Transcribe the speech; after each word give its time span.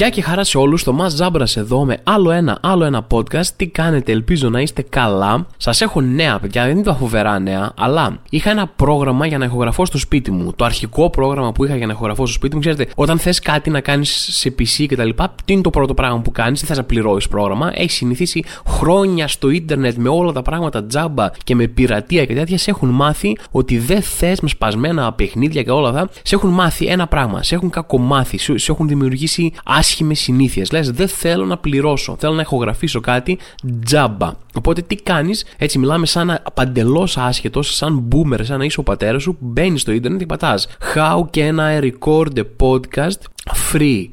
Γεια 0.00 0.08
και 0.08 0.22
χαρά 0.22 0.44
σε 0.44 0.58
όλους. 0.58 0.84
Το 0.84 0.92
Μα 0.92 1.08
Ζάμπρα 1.08 1.46
εδώ 1.54 1.84
με 1.84 1.98
άλλο 2.02 2.30
ένα, 2.30 2.58
άλλο 2.62 2.84
ένα 2.84 3.06
podcast. 3.10 3.46
Τι 3.56 3.66
κάνετε, 3.66 4.12
ελπίζω 4.12 4.48
να 4.48 4.60
είστε 4.60 4.82
καλά. 4.82 5.46
Σας 5.56 5.80
έχω 5.80 6.00
νέα, 6.00 6.38
παιδιά, 6.38 6.64
δεν 6.64 6.70
είναι 6.70 6.82
τα 6.82 6.94
φοβερά 6.94 7.38
νέα, 7.38 7.72
αλλά 7.76 8.18
είχα 8.30 8.50
ένα 8.50 8.66
πρόγραμμα 8.66 9.26
για 9.26 9.38
να 9.38 9.44
ηχογραφώ 9.44 9.84
στο 9.84 9.98
σπίτι 9.98 10.30
μου. 10.30 10.52
Το 10.56 10.64
αρχικό 10.64 11.10
πρόγραμμα 11.10 11.52
που 11.52 11.64
είχα 11.64 11.76
για 11.76 11.86
να 11.86 11.92
ηχογραφώ 11.92 12.26
στο 12.26 12.34
σπίτι 12.34 12.54
μου, 12.54 12.60
ξέρετε, 12.60 12.86
όταν 12.94 13.18
θες 13.18 13.38
κάτι 13.38 13.70
να 13.70 13.80
κάνεις 13.80 14.28
σε 14.30 14.54
PC 14.58 14.86
κτλ., 14.88 15.08
τι 15.44 15.52
είναι 15.52 15.62
το 15.62 15.70
πρώτο 15.70 15.94
πράγμα 15.94 16.20
που 16.20 16.32
κάνεις, 16.32 16.60
δεν 16.60 16.68
θε 16.68 16.76
να 16.76 16.84
πληρώσεις 16.84 17.28
πρόγραμμα. 17.28 17.70
Έχεις 17.74 17.94
συνηθίσει 17.94 18.44
χρόνια 18.66 19.28
στο 19.28 19.48
ίντερνετ 19.48 19.96
με 19.96 20.08
όλα 20.08 20.32
τα 20.32 20.42
πράγματα 20.42 20.84
τζάμπα 20.84 21.30
και 21.44 21.54
με 21.54 21.66
πειρατεία 21.66 22.24
και 22.24 22.34
τέτοια. 22.34 22.58
Σε 22.58 22.70
έχουν 22.70 22.88
μάθει 22.88 23.36
ότι 23.50 23.78
δεν 23.78 24.02
θες 24.02 24.40
με 24.40 24.48
σπασμένα 24.48 25.12
παιχνίδια 25.12 25.62
και 25.62 25.70
όλα 25.70 25.88
αυτά. 25.88 26.08
Σε 26.22 26.34
έχουν 26.34 26.50
μάθει 26.50 26.86
ένα 26.86 27.06
πράγμα. 27.06 27.42
Σε 27.42 27.54
έχουν 27.54 27.70
κακομάθει. 27.70 28.38
Σε 28.38 28.72
έχουν 28.72 28.88
δημιουργήσει 28.88 29.52
άσχημες 29.90 30.20
συνήθειες. 30.20 30.70
Λες, 30.70 30.90
δεν 30.90 31.08
θέλω 31.08 31.44
να 31.44 31.58
πληρώσω. 31.58 32.16
Θέλω 32.18 32.34
να 32.34 32.40
ηχογραφήσω 32.40 33.00
κάτι 33.00 33.38
τζάμπα. 33.84 34.32
Οπότε 34.54 34.82
τι 34.82 34.94
κάνεις, 34.94 35.44
έτσι 35.56 35.78
μιλάμε 35.78 36.06
σαν 36.06 36.42
παντελώς 36.54 37.16
άσχετος, 37.16 37.74
σαν 37.74 38.08
boomer, 38.12 38.38
σαν 38.42 38.58
να 38.58 38.64
είσαι 38.64 38.80
ο 38.80 38.82
πατέρας 38.82 39.22
σου, 39.22 39.36
μπαίνεις 39.40 39.80
στο 39.80 39.92
ίντερνετ 39.92 40.20
και 40.20 40.26
πατάς. 40.26 40.68
How 40.94 41.20
can 41.34 41.54
I 41.54 41.90
record 41.90 42.38
a 42.38 42.44
podcast 42.60 43.20
free? 43.54 44.10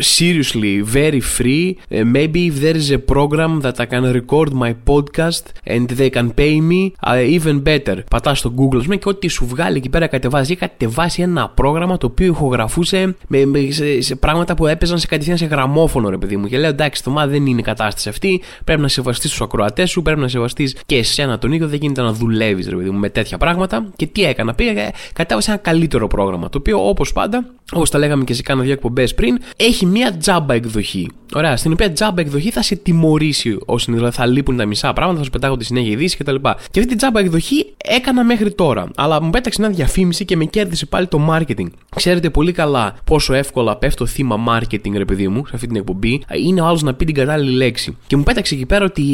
seriously, 0.00 0.80
very 0.80 1.20
free. 1.20 1.78
maybe 1.90 2.46
if 2.46 2.60
there 2.60 2.76
is 2.76 2.90
a 2.90 2.98
program 2.98 3.60
that 3.60 3.80
I 3.80 3.86
can 3.86 4.04
record 4.12 4.52
my 4.52 4.72
podcast 4.90 5.44
and 5.64 5.88
they 5.88 6.10
can 6.10 6.28
pay 6.32 6.60
me 6.60 6.94
uh, 7.06 7.38
even 7.38 7.62
better. 7.62 7.96
Πατάς 8.10 8.38
στο 8.38 8.54
Google 8.56 8.82
πούμε, 8.82 8.96
και 8.96 9.08
ό,τι 9.08 9.28
σου 9.28 9.46
βγάλει 9.46 9.76
εκεί 9.76 9.88
πέρα 9.88 10.06
κατεβάζει. 10.06 10.52
Είχα 10.52 10.66
κατεβάσει 10.66 11.22
ένα 11.22 11.48
πρόγραμμα 11.48 11.96
το 11.96 12.06
οποίο 12.06 12.26
ηχογραφούσε 12.26 13.16
με, 13.26 13.44
με, 13.44 13.70
σε, 13.70 14.00
σε, 14.00 14.16
πράγματα 14.16 14.54
που 14.54 14.66
έπαιζαν 14.66 14.98
σε 14.98 15.06
κατευθείαν 15.06 15.36
σε 15.36 15.46
γραμμόφωνο, 15.46 16.08
ρε 16.08 16.18
παιδί 16.18 16.36
μου. 16.36 16.46
Και 16.46 16.58
λέω 16.58 16.70
εντάξει, 16.70 17.02
το 17.04 17.10
μα 17.10 17.26
δεν 17.26 17.46
είναι 17.46 17.60
η 17.60 17.62
κατάσταση 17.62 18.08
αυτή. 18.08 18.42
Πρέπει 18.64 18.80
να 18.80 18.88
σεβαστείς 18.88 19.30
τους 19.30 19.40
ακροατές 19.40 19.90
σου, 19.90 20.02
πρέπει 20.02 20.20
να 20.20 20.28
σεβαστείς 20.28 20.76
και 20.86 20.96
εσένα 20.96 21.38
τον 21.38 21.52
ίδιο. 21.52 21.68
Δεν 21.68 21.78
γίνεται 21.80 22.02
να 22.02 22.12
δουλεύεις, 22.12 22.68
ρε 22.68 22.76
παιδί 22.76 22.90
μου, 22.90 22.98
με 22.98 23.08
τέτοια 23.08 23.38
πράγματα. 23.38 23.86
Και 23.96 24.06
τι 24.06 24.24
έκανα, 24.24 24.54
πήγα 24.54 24.72
και 24.72 24.92
κατέβασα 25.12 25.52
ένα 25.52 25.60
καλύτερο 25.60 26.06
πρόγραμμα. 26.06 26.48
Το 26.48 26.58
οποίο 26.58 26.88
όπως 26.88 27.12
πάντα, 27.12 27.44
όπως 27.72 27.90
τα 27.90 27.98
λέγαμε 27.98 28.24
και 28.24 28.34
σε 28.40 28.46
κάνα 28.46 28.62
δύο 28.62 28.72
εκπομπές 28.72 29.14
πριν, 29.14 29.38
έχει 29.56 29.86
μία 29.86 30.16
τζάμπα 30.16 30.54
εκδοχή. 30.54 31.08
Ωραία, 31.34 31.56
στην 31.56 31.72
οποία 31.72 31.92
τζάμπα 31.92 32.20
εκδοχή 32.20 32.50
θα 32.50 32.62
σε 32.62 32.76
τιμωρήσει 32.76 33.58
όσοι 33.66 33.92
δηλαδή 33.92 34.16
θα 34.16 34.26
λείπουν 34.26 34.56
τα 34.56 34.66
μισά 34.66 34.92
πράγματα, 34.92 35.18
θα 35.18 35.24
σου 35.24 35.30
πετάγονται 35.30 35.64
συνέχεια 35.64 35.90
ειδήσει 35.90 36.16
κτλ. 36.16 36.34
Και, 36.34 36.40
και 36.70 36.78
αυτή 36.78 36.86
την 36.86 36.96
τζάμπα 36.96 37.20
εκδοχή 37.20 37.66
έκανα 37.76 38.24
μέχρι 38.24 38.52
τώρα. 38.52 38.90
Αλλά 38.96 39.22
μου 39.22 39.30
πέταξε 39.30 39.60
μια 39.60 39.70
διαφήμιση 39.70 40.24
και 40.24 40.36
με 40.36 40.44
κέρδισε 40.44 40.86
πάλι 40.86 41.06
το 41.06 41.26
marketing. 41.30 41.66
Ξέρετε 41.96 42.30
πολύ 42.30 42.52
καλά 42.52 42.94
πόσο 43.04 43.34
εύκολα 43.34 43.76
πέφτω 43.76 44.06
θύμα 44.06 44.36
marketing, 44.48 44.92
ρε 44.96 45.04
παιδί 45.04 45.28
μου, 45.28 45.46
σε 45.46 45.52
αυτή 45.54 45.66
την 45.66 45.76
εκπομπή. 45.76 46.22
Είναι 46.44 46.60
ο 46.60 46.66
άλλος 46.66 46.82
να 46.82 46.94
πει 46.94 47.04
την 47.04 47.14
κατάλληλη 47.14 47.56
λέξη. 47.56 47.96
Και 48.06 48.16
μου 48.16 48.22
πέταξε 48.22 48.54
εκεί 48.54 48.66
πέρα 48.66 48.84
ότι 48.84 49.04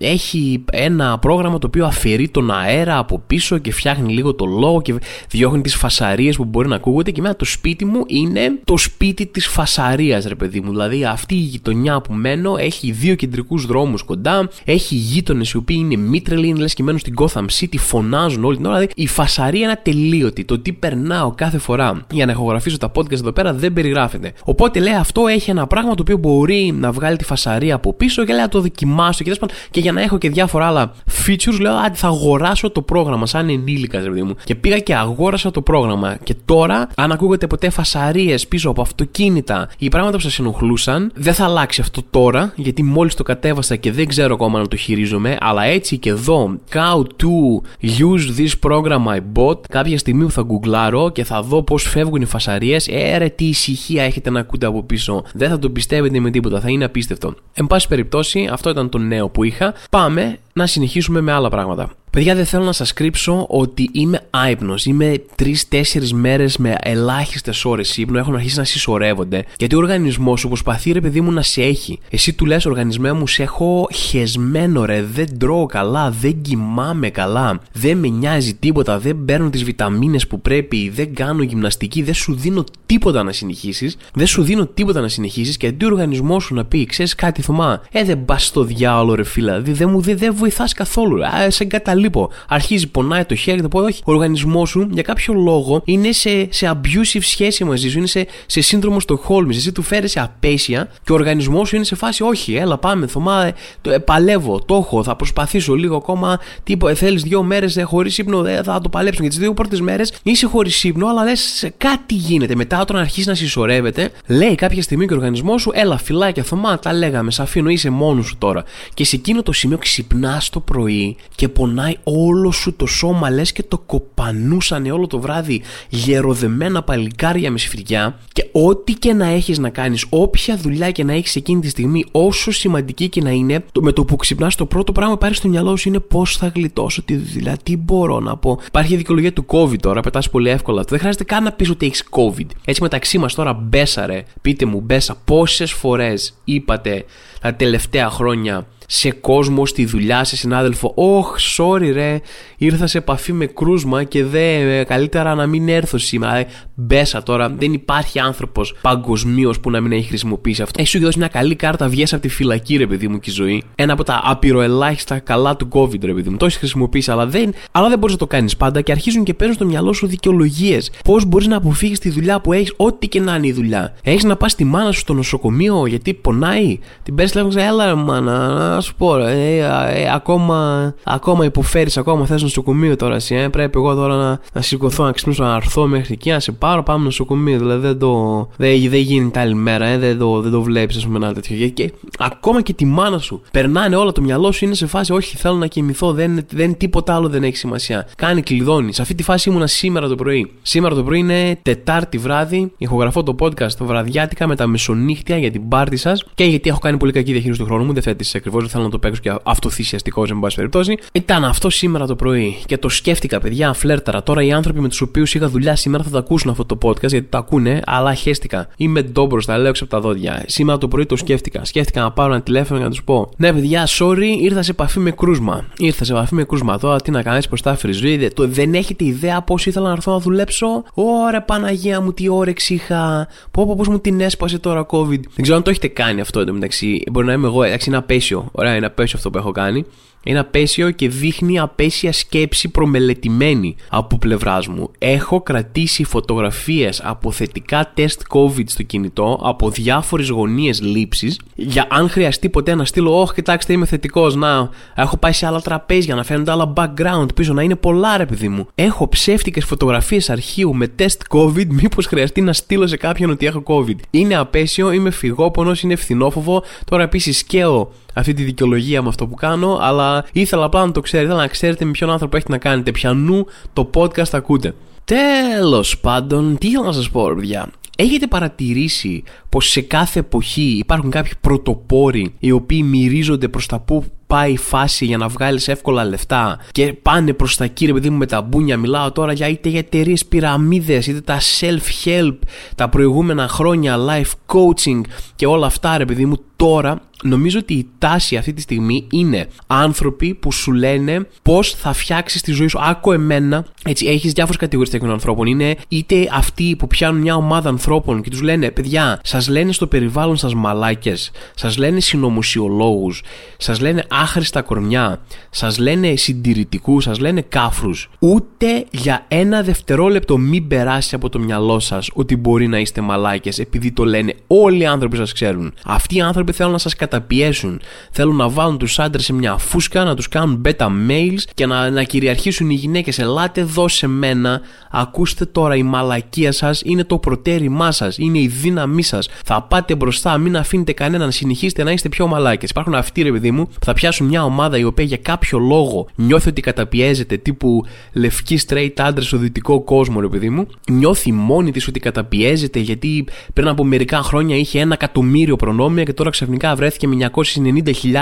έχει 0.00 0.64
ένα 0.72 1.18
πρόγραμμα 1.18 1.58
το 1.58 1.66
οποίο 1.66 1.86
αφαιρεί 1.86 2.28
τον 2.28 2.50
αέρα 2.50 2.98
από 2.98 3.22
πίσω 3.26 3.58
και 3.58 3.72
φτιάχνει 3.72 4.12
λίγο 4.12 4.34
το 4.34 4.44
λόγο 4.44 4.82
και 4.82 4.94
διώχνει 5.28 5.60
τις 5.60 5.74
φασαρίες 5.74 6.36
που 6.36 6.44
μπορεί 6.44 6.68
να 6.68 6.74
ακούγονται. 6.76 7.10
Και 7.10 7.20
μετά 7.20 7.36
το 7.36 7.44
σπίτι 7.44 7.84
μου 7.84 8.02
είναι 8.06 8.58
το 8.64 8.75
σπίτι 8.76 9.26
της 9.26 9.46
φασαρίας, 9.46 10.24
ρε 10.24 10.34
παιδί 10.34 10.60
μου. 10.60 10.70
Δηλαδή 10.70 11.04
αυτή 11.04 11.34
η 11.34 11.38
γειτονιά 11.38 12.00
που 12.00 12.12
μένω 12.12 12.56
έχει 12.58 12.90
δύο 12.90 13.14
κεντρικούς 13.14 13.66
δρόμους 13.66 14.02
κοντά, 14.02 14.48
έχει 14.64 14.94
γείτονες 14.94 15.50
οι 15.50 15.56
οποίοι 15.56 15.76
είναι 15.80 15.96
μήτρελοι, 15.96 16.48
είναι 16.48 16.58
λες 16.58 16.74
και 16.74 16.82
μένουν 16.82 17.00
στην 17.00 17.14
Gotham 17.18 17.44
City, 17.60 17.76
φωνάζουν 17.78 18.44
όλη 18.44 18.56
την 18.56 18.66
ώρα. 18.66 18.74
Δηλαδή 18.74 18.92
η 18.96 19.06
φασαρία 19.06 19.62
είναι 19.62 19.72
ατελείωτη. 19.72 20.44
Το 20.44 20.58
τι 20.58 20.72
περνάω 20.72 21.32
κάθε 21.34 21.58
φορά 21.58 22.06
για 22.10 22.26
να 22.26 22.32
εχογραφήσω 22.32 22.78
τα 22.78 22.92
podcast 22.94 23.12
εδώ 23.12 23.32
πέρα 23.32 23.54
δεν 23.54 23.72
περιγράφεται. 23.72 24.32
Οπότε 24.44 24.80
λέει 24.80 24.94
αυτό 24.94 25.26
έχει 25.26 25.50
ένα 25.50 25.66
πράγμα 25.66 25.94
το 25.94 26.02
οποίο 26.02 26.16
μπορεί 26.16 26.74
να 26.78 26.92
βγάλει 26.92 27.16
τη 27.16 27.24
φασαρία 27.24 27.74
από 27.74 27.92
πίσω 27.92 28.24
και 28.24 28.32
λέει 28.32 28.40
να 28.40 28.48
το 28.48 28.60
δοκιμάσω 28.60 29.24
και, 29.24 29.38
και 29.70 29.80
για 29.80 29.92
να 29.92 30.02
έχω 30.02 30.18
και 30.18 30.30
διάφορα 30.30 30.66
άλλα 30.66 30.92
features 31.26 31.60
λέω 31.60 31.72
ότι 31.86 31.98
θα 31.98 32.06
αγοράσω 32.06 32.70
το 32.70 32.82
πρόγραμμα 32.82 33.26
σαν 33.26 33.48
ενήλικας, 33.48 34.02
δηλαδή 34.02 34.22
μου. 34.22 34.34
Και 34.44 34.54
πήγα 34.54 34.78
και 34.78 34.94
αγόρασα 34.94 35.50
το 35.50 35.62
πρόγραμμα. 35.62 36.16
Και 36.22 36.34
τώρα, 36.44 36.88
αν 36.94 37.12
ακούγεται 37.12 37.46
ποτέ 37.46 37.70
φασαρίες 37.70 38.46
πίσω 38.46 38.65
από 38.70 38.80
αυτοκίνητα 38.80 39.68
ή 39.78 39.88
πράγματα 39.88 40.16
που 40.16 40.22
σας 40.22 40.38
ενοχλούσαν, 40.38 41.10
δεν 41.14 41.34
θα 41.34 41.44
αλλάξει 41.44 41.80
αυτό 41.80 42.02
τώρα, 42.10 42.52
γιατί 42.56 42.82
μόλις 42.82 43.14
το 43.14 43.22
κατέβασα 43.22 43.76
και 43.76 43.92
δεν 43.92 44.06
ξέρω 44.06 44.34
ακόμα 44.34 44.58
να 44.58 44.68
το 44.68 44.76
χειρίζομαι, 44.76 45.36
αλλά 45.40 45.64
έτσι 45.64 45.98
και 45.98 46.10
εδώ, 46.10 46.58
how 46.72 47.00
to 47.00 47.60
use 47.82 48.38
this 48.38 48.70
program 48.70 49.06
I 49.06 49.20
bought, 49.34 49.60
κάποια 49.68 49.98
στιγμή 49.98 50.24
που 50.24 50.30
θα 50.30 50.42
γκουγκλάρω 50.42 51.10
και 51.10 51.24
θα 51.24 51.42
δω 51.42 51.62
πώς 51.62 51.82
φεύγουν 51.82 52.22
οι 52.22 52.26
φασαρίες, 52.26 52.88
έρε 52.88 53.28
τι 53.28 53.44
ησυχία 53.44 54.02
έχετε 54.02 54.30
να 54.30 54.40
ακούτε 54.40 54.66
από 54.66 54.82
πίσω. 54.82 55.24
Δεν 55.34 55.48
θα 55.48 55.58
το 55.58 55.70
πιστεύετε 55.70 56.20
με 56.20 56.30
τίποτα, 56.30 56.60
θα 56.60 56.70
είναι 56.70 56.84
απίστευτο. 56.84 57.34
Εν 57.52 57.66
πάση 57.66 57.88
περιπτώσει, 57.88 58.48
αυτό 58.52 58.70
ήταν 58.70 58.88
το 58.88 58.98
νέο 58.98 59.28
που 59.28 59.44
είχα. 59.44 59.74
Πάμε 59.90 60.38
να 60.52 60.66
συνεχίσουμε 60.66 61.20
με 61.20 61.32
άλλα 61.32 61.48
πράγματα. 61.48 61.90
Παιδιά, 62.16 62.34
δεν 62.34 62.46
θέλω 62.46 62.64
να 62.64 62.72
σας 62.72 62.92
κρύψω 62.92 63.46
ότι 63.48 63.88
είμαι 63.92 64.20
άϊπνος. 64.30 64.84
Είμαι 64.84 65.22
τρει-τέσσερι 65.34 66.12
μέρες 66.12 66.56
με 66.56 66.76
ελάχιστες 66.80 67.64
ώρες 67.64 67.96
ύπνο. 67.96 68.18
Έχουν 68.18 68.34
αρχίσει 68.34 68.58
να 68.58 68.64
συσσωρεύονται. 68.64 69.44
Γιατί 69.58 69.74
ο 69.74 69.78
οργανισμός 69.78 70.40
σου 70.40 70.48
προσπαθεί, 70.48 70.92
ρε 70.92 71.00
παιδί 71.00 71.20
μου, 71.20 71.32
να 71.32 71.42
σε 71.42 71.62
έχει. 71.62 71.98
Εσύ 72.10 72.32
του 72.32 72.46
λες, 72.46 72.66
οργανισμέ 72.66 73.12
μου, 73.12 73.26
σε 73.26 73.42
έχω 73.42 73.88
χεσμένο, 73.92 74.84
ρε. 74.84 75.02
Δεν 75.02 75.38
τρώω 75.38 75.66
καλά, 75.66 76.10
δεν 76.10 76.42
κοιμάμαι 76.42 77.10
καλά. 77.10 77.60
Δεν 77.72 77.98
με 77.98 78.08
νοιάζει 78.08 78.54
τίποτα. 78.54 78.98
Δεν 78.98 79.24
παίρνω 79.24 79.50
τις 79.50 79.64
βιταμίνες 79.64 80.26
που 80.26 80.40
πρέπει. 80.40 80.88
Δεν 80.88 81.14
κάνω 81.14 81.42
γυμναστική. 81.42 82.02
Δεν 82.02 82.14
σου 82.14 82.34
δίνω 82.34 82.64
τίποτα 82.86 83.22
να 83.22 83.32
συνεχίσεις. 83.32 83.96
Δεν 84.14 84.26
σου 84.26 84.42
δίνω 84.42 84.66
τίποτα 84.66 85.00
να 85.00 85.08
συνεχίσεις. 85.08 85.56
Και 85.56 85.66
αντί 85.66 85.84
ο 85.84 85.88
οργανισμός 85.88 86.44
σου 86.44 86.54
να 86.54 86.64
πει, 86.64 86.86
ξέρεις 86.86 87.14
κάτι, 87.14 87.42
Θωμά, 87.42 87.82
ε, 87.92 88.04
δεν 88.04 88.24
πας 88.24 88.46
στο 88.46 88.64
διάολο, 88.64 89.14
ρε 89.14 89.24
φίλα. 89.24 89.60
Δεν 89.60 89.88
μου 89.90 90.00
δεν 90.00 90.34
βοηθάς 90.34 90.72
καθόλου. 90.72 91.24
Α, 91.26 91.50
σε 91.50 91.62
εγκαταλείπω 91.62 92.04
λείπω. 92.06 92.30
Αρχίζει, 92.48 92.86
πονάει 92.88 93.24
το 93.24 93.34
χέρι, 93.34 93.62
το 93.62 93.68
πόδι. 93.68 93.86
Όχι. 93.86 94.02
Ο 94.04 94.12
οργανισμός 94.12 94.68
σου 94.68 94.88
για 94.90 95.02
κάποιο 95.02 95.34
λόγο 95.34 95.82
είναι 95.84 96.12
σε, 96.12 96.48
σε 96.50 96.72
abusive 96.74 97.20
σχέση 97.20 97.64
μαζί 97.64 97.88
σου, 97.88 97.98
είναι 97.98 98.06
σε, 98.06 98.26
σε 98.46 98.60
σύνδρομο 98.60 99.00
στο 99.00 99.16
χόλμη. 99.16 99.56
Εσύ 99.56 99.72
του 99.72 99.82
φέρει 99.82 100.08
απέσια 100.14 100.88
και 101.04 101.12
ο 101.12 101.14
οργανισμός 101.14 101.68
σου 101.68 101.76
είναι 101.76 101.84
σε 101.84 101.94
φάση, 101.94 102.22
Όχι, 102.22 102.54
έλα, 102.54 102.78
πάμε, 102.78 103.06
θωμά, 103.06 103.52
το, 103.80 103.90
ε, 103.90 103.98
παλεύω, 103.98 104.60
το 104.66 104.74
έχω, 104.74 105.02
θα 105.02 105.16
προσπαθήσω 105.16 105.74
λίγο 105.74 105.96
ακόμα. 105.96 106.38
Τίποτα, 106.64 106.92
ε, 106.92 106.94
θέλεις 106.94 107.22
δύο 107.22 107.42
μέρες 107.42 107.76
ε, 107.76 107.82
χωρίς 107.82 108.18
ύπνο, 108.18 108.44
ε, 108.44 108.62
θα 108.62 108.80
το 108.80 108.88
παλέψω. 108.88 109.22
Και 109.22 109.28
τις 109.28 109.38
δύο 109.38 109.54
πρώτες 109.54 109.80
μέρες 109.80 110.12
είσαι 110.22 110.46
χωρίς 110.46 110.84
ύπνο, 110.84 111.06
αλλά 111.08 111.24
λες 111.24 111.68
κάτι 111.76 112.14
γίνεται. 112.14 112.54
Μετά, 112.54 112.80
όταν 112.80 112.96
αρχίσει 112.96 113.28
να 113.28 113.34
συσσωρεύεται, 113.34 114.10
λέει 114.26 114.54
κάποια 114.54 114.82
στιγμή 114.82 115.06
και 115.06 115.12
ο 115.12 115.16
οργανισμός 115.16 115.62
σου, 115.62 115.70
έλα, 115.74 115.98
φυλάκια, 115.98 116.42
θωμά, 116.42 116.78
τα 116.78 116.92
λέγαμε, 116.92 117.30
σε 117.30 117.42
αφήνω, 117.42 117.68
είσαι 117.68 117.90
μόνος 117.90 118.26
σου 118.26 118.36
τώρα. 118.38 118.64
Και 118.94 119.04
σε 119.04 119.16
εκείνο 119.16 119.42
το 119.42 119.52
σημείο 119.52 119.78
ξυπνάς 119.78 120.48
το 120.50 120.60
πρωί 120.60 121.16
και 121.34 121.48
πονάει 121.48 121.95
όλο 122.04 122.50
σου 122.50 122.76
το 122.76 122.86
σώμα 122.86 123.30
λες 123.30 123.52
και 123.52 123.62
το 123.62 123.78
κοπανούσανε 123.78 124.92
όλο 124.92 125.06
το 125.06 125.20
βράδυ 125.20 125.62
γεροδεμένα 125.88 126.82
παλικάρια 126.82 127.50
με 127.50 127.58
σφυριά 127.58 128.18
και 128.32 128.48
ό,τι 128.52 128.92
και 128.92 129.12
να 129.12 129.26
έχεις 129.26 129.58
να 129.58 129.68
κάνεις, 129.68 130.06
όποια 130.08 130.56
δουλειά 130.56 130.90
και 130.90 131.04
να 131.04 131.12
έχεις 131.12 131.36
εκείνη 131.36 131.60
τη 131.60 131.68
στιγμή, 131.68 132.04
όσο 132.10 132.50
σημαντική 132.50 133.08
και 133.08 133.22
να 133.22 133.30
είναι, 133.30 133.64
με 133.80 133.92
το 133.92 134.04
που 134.04 134.16
ξυπνάς 134.16 134.54
το 134.54 134.66
πρώτο 134.66 134.92
πράγμα 134.92 135.12
που 135.12 135.18
πάρεις 135.18 135.36
στο 135.36 135.48
μυαλό 135.48 135.76
σου 135.76 135.88
είναι 135.88 136.00
πώς 136.00 136.36
θα 136.36 136.52
γλιτώσω 136.54 137.02
τη 137.02 137.16
δουλειά, 137.16 137.56
τι 137.62 137.76
μπορώ 137.76 138.20
να 138.20 138.36
πω. 138.36 138.58
Υπάρχει 138.66 138.94
η 138.94 138.96
δικαιολογία 138.96 139.32
του 139.32 139.44
COVID 139.48 139.78
τώρα, 139.78 140.00
πετάς 140.00 140.30
πολύ 140.30 140.48
εύκολα. 140.48 140.84
Δεν 140.88 140.98
χρειάζεται 140.98 141.24
καν 141.24 141.42
να 141.42 141.52
πεις 141.52 141.70
ότι 141.70 141.86
έχεις 141.86 142.04
COVID. 142.10 142.46
Έτσι 142.64 142.82
μεταξύ 142.82 143.18
μας 143.18 143.34
τώρα 143.34 143.52
μπέσαρε, 143.52 144.24
πείτε 144.42 144.64
μου 144.64 144.80
μπέσα, 144.80 145.16
πόσες 145.24 145.72
φορές 145.72 146.34
είπατε 146.44 147.04
τα 147.40 147.54
τελευταία 147.54 148.10
χρόνια 148.10 148.66
σε 148.86 149.10
κόσμο, 149.10 149.66
στη 149.66 149.84
δουλειά, 149.84 150.24
σε 150.24 150.36
συνάδελφο. 150.36 150.92
Όχ, 150.94 151.36
sorry 151.56 151.90
ρε, 151.92 152.20
ήρθα 152.56 152.86
σε 152.86 152.98
επαφή 152.98 153.32
με 153.32 153.46
κρούσμα 153.46 154.04
και 154.04 154.24
δε, 154.24 154.84
καλύτερα 154.84 155.34
να 155.34 155.46
μην 155.46 155.68
έρθω 155.68 155.98
σήμερα. 155.98 156.36
Ε, 156.36 156.46
μπέσα 156.74 157.22
τώρα, 157.22 157.48
δεν 157.48 157.72
υπάρχει 157.72 158.18
άνθρωπος 158.18 158.74
παγκοσμίως 158.80 159.60
που 159.60 159.70
να 159.70 159.80
μην 159.80 159.92
έχει 159.92 160.08
χρησιμοποιήσει 160.08 160.62
αυτό. 160.62 160.80
Έχει 160.80 160.88
σου 160.88 161.00
δώσει 161.00 161.18
μια 161.18 161.28
καλή 161.28 161.54
κάρτα, 161.54 161.88
βγαίνει 161.88 162.08
από 162.12 162.22
τη 162.22 162.28
φυλακή, 162.28 162.76
ρε 162.76 162.86
παιδί 162.86 163.08
μου 163.08 163.18
και 163.20 163.30
η 163.30 163.32
ζωή. 163.32 163.62
Ένα 163.74 163.92
από 163.92 164.04
τα 164.04 164.20
απειροελάχιστα 164.24 165.18
καλά 165.18 165.56
του 165.56 165.68
COVID, 165.72 166.04
ρε 166.04 166.12
παιδί 166.12 166.28
μου. 166.28 166.36
Το 166.36 166.44
έχεις 166.44 166.58
χρησιμοποιήσει, 166.58 167.10
αλλά 167.10 167.26
δεν, 167.26 167.54
αλλά 167.72 167.88
δεν 167.88 167.98
μπορείς 167.98 168.14
να 168.14 168.20
το 168.20 168.26
κάνεις 168.26 168.56
πάντα 168.56 168.80
και 168.80 168.92
αρχίζουν 168.92 169.24
και 169.24 169.34
παίρνουν 169.34 169.56
στο 169.56 169.64
μυαλό 169.64 169.92
σου 169.92 170.06
δικαιολογίες. 170.06 170.90
Πώς 171.04 171.24
μπορείς 171.24 171.46
να 171.46 171.56
αποφύγεις 171.56 171.98
τη 171.98 172.10
δουλειά 172.10 172.40
που 172.40 172.52
έχεις, 172.52 172.72
ό,τι 172.76 173.08
και 173.08 173.20
να 173.20 173.34
είναι 173.34 173.46
η 173.46 173.52
δουλειά. 173.52 173.94
Έχεις 174.02 174.24
να 174.24 174.36
πας 174.36 174.54
τη 174.54 174.64
μάνα 174.64 174.92
σου 174.92 174.98
στο 175.00 175.14
νοσοκομείο 175.14 175.86
γιατί 175.86 176.14
πονάει. 176.14 176.78
Την 177.02 177.14
παίρνει 177.14 177.32
λέγοντα, 177.34 177.62
έλα, 177.62 177.94
μάνα, 177.94 178.75
να 178.76 178.82
σου 178.82 178.94
πω, 178.94 179.16
ρε, 179.16 179.32
ε, 179.32 179.58
ε, 180.02 180.12
ακόμα, 180.14 180.94
ακόμα 181.04 181.44
υποφέρεις, 181.44 181.96
ακόμα 181.96 182.26
θες 182.26 182.42
νοσοκομείο 182.42 182.96
τώρα 182.96 183.14
εσύ. 183.14 183.34
Ε. 183.34 183.48
Πρέπει 183.48 183.78
εγώ 183.78 183.94
τώρα 183.94 184.16
να, 184.16 184.40
να 184.52 184.62
σηκωθώ, 184.62 185.04
να 185.04 185.12
ξυπνήσω, 185.12 185.44
να 185.44 185.54
έρθω 185.54 185.86
μέχρι 185.86 186.12
εκεί, 186.12 186.30
να 186.30 186.40
σε 186.40 186.52
πάρω, 186.52 186.82
πάμε 186.82 187.04
νοσοκομείο. 187.04 187.58
Δηλαδή 187.58 187.86
δεν 187.86 187.98
το. 187.98 188.38
Δεν, 188.56 188.88
δεν 188.88 189.00
γίνεται 189.00 189.40
άλλη 189.40 189.54
μέρα, 189.54 189.86
ε, 189.86 189.98
δεν 189.98 190.18
το, 190.18 190.40
δεν 190.40 190.52
το 190.52 190.62
βλέπεις, 190.62 190.96
ας 190.96 191.04
πούμε, 191.04 191.16
ένα 191.16 191.32
τέτοιο. 191.32 191.56
Και, 191.56 191.68
και, 191.68 191.92
ακόμα 192.18 192.62
και 192.62 192.72
τη 192.72 192.84
μάνα 192.84 193.18
σου. 193.18 193.42
Περνάνε 193.50 193.96
όλα 193.96 194.12
το 194.12 194.20
μυαλό 194.20 194.52
σου, 194.52 194.64
είναι 194.64 194.74
σε 194.74 194.86
φάση, 194.86 195.12
Όχι, 195.12 195.36
θέλω 195.36 195.56
να 195.56 195.66
κοιμηθώ, 195.66 196.12
δεν, 196.12 196.46
δεν 196.52 196.76
τίποτα 196.76 197.14
άλλο 197.14 197.28
δεν 197.28 197.42
έχει 197.42 197.56
σημασία. 197.56 198.08
Κάνει 198.16 198.42
κλειδώνεις. 198.42 198.94
Σε 198.94 199.02
αυτή 199.02 199.14
τη 199.14 199.22
φάση 199.22 199.48
ήμουνα 199.48 199.66
σήμερα 199.66 200.08
το 200.08 200.14
πρωί. 200.14 200.52
Σήμερα 200.62 200.94
το 200.94 201.02
πρωί 201.02 201.18
είναι 201.18 201.58
Τετάρτη 201.62 202.18
βράδυ, 202.18 202.72
ηχογραφώ 202.76 203.22
το 203.22 203.36
podcast 203.38 203.72
το 203.72 203.84
βραδιάτικα 203.84 204.46
με 204.46 204.56
τα 204.56 204.66
μεσονύχτια 204.66 205.38
για 205.38 205.50
την 205.50 205.68
πάρτι 205.68 205.96
σας 205.96 206.24
και 206.34 206.44
γιατί 206.44 206.68
έχω 206.68 206.78
κάνει 206.78 206.96
πολύ 206.96 207.12
κακή 207.12 207.32
διαχείριση 207.32 207.60
του 207.60 207.66
χρόνου 207.66 207.84
μου, 207.84 207.92
δεν 207.92 208.02
θέτεις 208.02 208.34
ακριβώς, 208.34 208.65
δεν 208.66 208.74
θέλω 208.74 208.84
να 208.84 208.90
το 208.90 208.98
παίξω 208.98 209.20
και 209.20 209.34
αυτοθυσιαστικός, 209.42 210.30
εν 210.30 210.38
πάση 210.38 210.56
περιπτώσει. 210.56 210.98
Ήταν 211.12 211.44
αυτό 211.44 211.70
σήμερα 211.70 212.06
το 212.06 212.16
πρωί 212.16 212.56
και 212.66 212.78
το 212.78 212.88
σκέφτηκα, 212.88 213.40
παιδιά, 213.40 213.72
φλέρταρα. 213.72 214.22
Τώρα 214.22 214.42
οι 214.42 214.52
άνθρωποι 214.52 214.80
με 214.80 214.88
τους 214.88 215.00
οποίους 215.00 215.34
είχα 215.34 215.48
δουλειά 215.48 215.76
σήμερα 215.76 216.04
θα 216.04 216.10
το 216.10 216.18
ακούσουν 216.18 216.50
αυτό 216.50 216.64
το 216.64 216.78
podcast 216.82 217.08
γιατί 217.08 217.22
το 217.22 217.38
ακούνε, 217.38 217.82
αλλά 217.86 218.14
χαίστηκα. 218.14 218.68
Είμαι 218.76 219.02
ντόμπρος, 219.02 219.46
τα 219.46 219.58
λέω 219.58 219.68
έξω 219.68 219.84
από 219.84 219.92
τα 219.92 220.00
δόντια. 220.00 220.44
Σήμερα 220.46 220.78
το 220.78 220.88
πρωί 220.88 221.06
το 221.06 221.16
σκέφτηκα. 221.16 221.64
Σκέφτηκα 221.64 222.00
να 222.00 222.12
πάρω 222.12 222.32
ένα 222.32 222.42
τηλέφωνο 222.42 222.78
και 222.78 222.84
να 222.84 222.90
τους 222.90 223.02
πω: 223.04 223.30
Ναι, 223.36 223.52
παιδιά, 223.52 223.86
sorry, 223.86 224.36
ήρθα 224.40 224.62
σε 224.62 224.70
επαφή 224.70 224.98
με 224.98 225.10
κρούσμα. 225.10 225.64
Ήρθα 225.78 226.04
σε 226.04 226.12
επαφή 226.12 226.34
με 226.34 226.44
κρούσμα. 226.44 226.78
Τώρα 226.78 227.00
τι 227.00 227.10
να 227.10 227.22
κάνεις 227.22 227.48
προ 227.48 227.58
τα 227.62 227.76
φριζή. 227.76 228.28
Δεν 228.36 228.74
έχετε 228.74 229.04
ιδέα 229.04 229.42
πώς 229.42 229.66
ήθελα 229.66 229.86
να 229.86 229.92
έρθω 229.92 230.12
να 230.12 230.18
δουλέψω; 230.18 230.84
Ωραία, 230.94 231.42
Παναγία 231.42 232.00
μου, 232.00 232.12
τι 232.12 232.28
όρεξη 232.28 232.74
είχα. 232.74 233.28
Πω, 233.50 233.66
πω, 233.66 233.76
πώ 233.76 233.90
μου 233.90 233.98
την 234.00 234.20
έσπασε 234.20 234.58
τώρα 234.58 234.86
COVID. 234.90 235.20
Δεν 235.20 235.42
ξέρω 235.42 235.56
αν 235.56 235.62
το 235.62 235.70
έχετε 235.70 235.88
κάνει 235.88 236.20
αυτό 236.20 236.40
εντωμεταξύ. 236.40 237.02
Μπορεί 237.12 237.26
να 237.26 237.32
είμαι 237.32 237.46
εγώ, 237.46 237.62
εντάξει, 237.62 237.88
είναι 237.88 237.98
απέσιο. 237.98 238.50
Ωραία, 238.58 238.74
είναι 238.74 238.86
απέσιο 238.86 239.18
αυτό 239.18 239.30
που 239.30 239.38
έχω 239.38 239.52
κάνει. 239.52 239.86
Είναι 240.28 240.38
απέσιο 240.38 240.90
και 240.90 241.08
δείχνει 241.08 241.58
απέσια 241.58 242.12
σκέψη 242.12 242.68
προμελετημένη 242.68 243.76
από 243.88 244.18
πλευράς 244.18 244.66
μου. 244.66 244.90
Έχω 244.98 245.40
κρατήσει 245.40 246.04
φωτογραφίες 246.04 247.00
από 247.04 247.30
θετικά 247.30 247.90
τεστ 247.94 248.20
COVID 248.28 248.64
στο 248.66 248.82
κινητό 248.82 249.40
από 249.42 249.70
διάφορες 249.70 250.28
γωνίες 250.28 250.80
λήψης 250.82 251.40
για 251.54 251.86
αν 251.90 252.08
χρειαστεί 252.08 252.48
ποτέ 252.48 252.74
να 252.74 252.84
στείλω, 252.84 253.20
Όχι, 253.20 253.34
κοιτάξτε, 253.34 253.72
είμαι 253.72 253.86
θετικός. 253.86 254.34
Να, 254.34 254.70
έχω 254.94 255.16
πάει 255.16 255.32
σε 255.32 255.46
άλλα 255.46 255.60
τραπέζια, 255.60 256.14
να 256.14 256.22
φαίνονται 256.22 256.50
άλλα 256.50 256.72
background 256.76 257.26
πίσω, 257.34 257.52
να 257.52 257.62
είναι 257.62 257.76
πολλά 257.76 258.16
ρε 258.16 258.26
παιδί 258.26 258.48
μου. 258.48 258.66
Έχω 258.74 259.08
ψεύτικες 259.08 259.64
φωτογραφίες 259.64 260.30
αρχείου 260.30 260.74
με 260.74 260.88
τεστ 260.88 261.22
COVID, 261.28 261.66
μήπως 261.66 262.06
χρειαστεί 262.06 262.40
να 262.40 262.52
στείλω 262.52 262.86
σε 262.86 262.96
κάποιον 262.96 263.30
ότι 263.30 263.46
έχω 263.46 263.62
COVID. 263.66 263.96
Είναι 264.10 264.36
απέσιο, 264.36 264.92
είμαι 264.92 265.10
φυγόπονος, 265.10 265.82
είναι 265.82 265.96
φθινόφοβο. 265.96 266.62
Τώρα 266.84 267.02
επίσης 267.02 267.38
σκαίω 267.38 267.92
αυτή 268.14 268.34
τη 268.34 268.42
δικαιολογία 268.42 269.02
με 269.02 269.08
αυτό 269.08 269.26
που 269.26 269.34
κάνω, 269.34 269.78
αλλά 269.80 270.15
ήθελα 270.32 270.64
απλά 270.64 270.86
να 270.86 270.92
το 270.92 271.00
ξέρετε, 271.00 271.34
να 271.34 271.46
ξέρετε 271.46 271.84
με 271.84 271.90
ποιον 271.90 272.10
άνθρωπο 272.10 272.36
έχετε 272.36 272.52
να 272.52 272.58
κάνετε, 272.58 272.90
πιανού 272.90 273.46
το 273.72 273.90
podcast 273.94 274.32
ακούτε. 274.32 274.74
Τέλος 275.04 275.98
πάντων, 275.98 276.58
τι 276.58 276.70
θέλω 276.70 276.84
να 276.84 276.92
σας 276.92 277.10
πω, 277.10 277.32
παιδιά. 277.34 277.70
Έχετε 277.98 278.26
παρατηρήσει 278.26 279.22
πως 279.48 279.68
σε 279.68 279.80
κάθε 279.80 280.18
εποχή 280.18 280.76
υπάρχουν 280.78 281.10
κάποιοι 281.10 281.32
πρωτοπόροι 281.40 282.34
οι 282.38 282.50
οποίοι 282.50 282.82
μυρίζονται 282.84 283.48
προς 283.48 283.66
τα 283.66 283.80
που 283.80 284.04
πάει 284.26 284.52
η 284.52 284.56
φάση 284.56 285.04
για 285.04 285.16
να 285.16 285.28
βγάλεις 285.28 285.68
εύκολα 285.68 286.04
λεφτά 286.04 286.58
και 286.72 286.92
πάνε 286.92 287.32
προς 287.32 287.56
τα 287.56 287.66
κύριε 287.66 287.94
παιδί 287.94 288.10
μου 288.10 288.16
με 288.16 288.26
τα 288.26 288.42
μπούνια 288.42 288.76
μιλάω 288.76 289.12
τώρα 289.12 289.32
για 289.32 289.48
είτε 289.48 289.68
για 289.68 289.78
εταιρείες 289.78 290.26
πυραμίδες 290.26 291.06
είτε 291.06 291.20
τα 291.20 291.40
self-help 291.60 292.36
τα 292.74 292.88
προηγούμενα 292.88 293.48
χρόνια 293.48 293.96
life 294.08 294.54
coaching 294.56 295.00
και 295.36 295.46
όλα 295.46 295.66
αυτά 295.66 295.98
ρε 295.98 296.04
παιδί 296.04 296.26
μου 296.26 296.36
τώρα 296.56 297.00
νομίζω 297.22 297.58
ότι 297.58 297.74
η 297.74 297.88
τάση 297.98 298.36
αυτή 298.36 298.52
τη 298.52 298.60
στιγμή 298.60 299.06
είναι 299.10 299.48
άνθρωποι 299.66 300.34
που 300.34 300.52
σου 300.52 300.72
λένε 300.72 301.26
πώς 301.42 301.70
θα 301.70 301.92
φτιάξεις 301.92 302.42
τη 302.42 302.52
ζωή 302.52 302.66
σου. 302.66 302.78
Άκου 302.82 303.12
εμένα, 303.12 303.66
έτσι, 303.84 304.06
έχεις 304.06 304.32
διάφορες 304.32 304.60
κατηγορίες 304.60 304.92
τέτοιων 304.92 305.10
ανθρώπων. 305.10 305.46
Είναι 305.46 305.76
είτε 305.88 306.28
αυτοί 306.32 306.76
που 306.78 306.86
πιάνουν 306.86 307.20
μια 307.20 307.34
ομάδα 307.34 307.68
ανθρώπων 307.68 308.22
και 308.22 308.30
τους 308.30 308.42
λένε, 308.42 308.70
παιδιά, 308.70 309.20
σας 309.22 309.48
λένε 309.48 309.72
στο 309.72 309.86
περιβάλλον 309.86 310.36
σας 310.36 310.54
μαλάκες, 310.54 311.30
σας 311.54 311.76
λένε 311.76 312.00
συνωμοσιολόγους, 312.00 313.22
σας 313.56 313.80
λένε 313.80 314.04
άχρηστα 314.22 314.62
κορμιά, 314.62 315.20
σας 315.50 315.78
λένε 315.78 316.16
συντηρητικούς, 316.16 317.04
σας 317.04 317.18
λένε 317.18 317.40
κάφρους. 317.40 318.10
Ούτε 318.18 318.84
για 318.90 319.24
ένα 319.28 319.62
δευτερόλεπτο 319.62 320.38
μην 320.38 320.68
περάσει 320.68 321.14
από 321.14 321.28
το 321.28 321.38
μυαλό 321.38 321.78
σας 321.78 322.10
ότι 322.14 322.36
μπορεί 322.36 322.66
να 322.66 322.78
είστε 322.78 323.00
μαλάκες 323.00 323.58
επειδή 323.58 323.92
το 323.92 324.04
λένε 324.04 324.34
όλοι 324.46 324.78
οι 324.78 324.86
άνθρωποι 324.86 325.16
σας 325.16 325.32
ξέρουν. 325.32 325.74
Αυτοί 325.84 326.16
οι 326.16 326.20
άνθρωποι 326.20 326.52
θέλουν 326.52 326.72
να 326.72 326.78
σας 326.78 326.94
καταπιέσουν. 326.94 327.80
Θέλουν 328.10 328.36
να 328.36 328.48
βάλουν 328.48 328.78
τους 328.78 328.98
άντρες 328.98 329.24
σε 329.24 329.32
μια 329.32 329.56
φούσκα, 329.56 330.04
να 330.04 330.14
τους 330.14 330.28
κάνουν 330.28 330.62
beta 330.64 330.86
mails 331.08 331.42
και 331.54 331.66
να, 331.66 331.90
να 331.90 332.02
κυριαρχήσουν 332.02 332.70
οι 332.70 332.74
γυναίκες. 332.74 333.18
Ελάτε 333.18 333.60
εδώ 333.60 333.88
σε 333.88 334.06
μένα, 334.06 334.60
ακούστε 334.90 335.44
τώρα 335.44 335.76
η 335.76 335.82
μαλακία 335.82 336.52
σας 336.52 336.82
είναι 336.84 337.04
το 337.04 337.18
προτέρημά 337.18 337.92
σας, 337.92 338.18
είναι 338.18 338.38
η 338.38 338.46
δύναμή 338.46 339.02
σας. 339.02 339.28
Θα 339.44 339.62
πάτε 339.62 339.94
μπροστά, 339.94 340.38
μην 340.38 340.56
αφήνετε 340.56 340.92
κανέναν, 340.92 341.32
συνεχίστε 341.32 341.82
να 341.82 341.90
είστε 341.90 342.08
πιο 342.08 342.26
μαλάκες. 342.26 342.70
Υπάρχουν 342.70 342.94
αυτοί, 342.94 343.22
ρε 343.22 343.30
παιδί 343.32 343.50
μου, 343.50 343.66
που 343.66 343.84
θα 343.84 343.92
πιάσουν 344.06 344.26
μια 344.26 344.44
ομάδα 344.44 344.78
η 344.78 344.84
οποία 344.84 345.04
για 345.04 345.16
κάποιο 345.16 345.58
λόγο 345.58 346.06
νιώθει 346.14 346.48
ότι 346.48 346.60
καταπιέζεται, 346.60 347.36
τύπου 347.36 347.84
λευκή 348.12 348.58
straight 348.68 348.92
άντρες 348.96 349.26
στο 349.26 349.36
δυτικό 349.36 349.80
κόσμο, 349.80 350.20
ρε 350.20 350.28
παιδί 350.28 350.50
μου, 350.50 350.66
νιώθει 350.90 351.32
μόνη 351.32 351.70
της 351.70 351.88
ότι 351.88 352.00
καταπιέζεται 352.00 352.78
γιατί 352.78 353.26
πριν 353.52 353.68
από 353.68 353.84
μερικά 353.84 354.22
χρόνια 354.22 354.56
είχε 354.56 354.80
ένα 354.80 354.94
εκατομμύριο 354.94 355.56
προνόμια 355.56 356.02
και 356.02 356.12
τώρα 356.12 356.30
ξαφνικά 356.30 356.74
βρέθηκε 356.74 357.06
και 357.06 357.16
με 357.16 357.30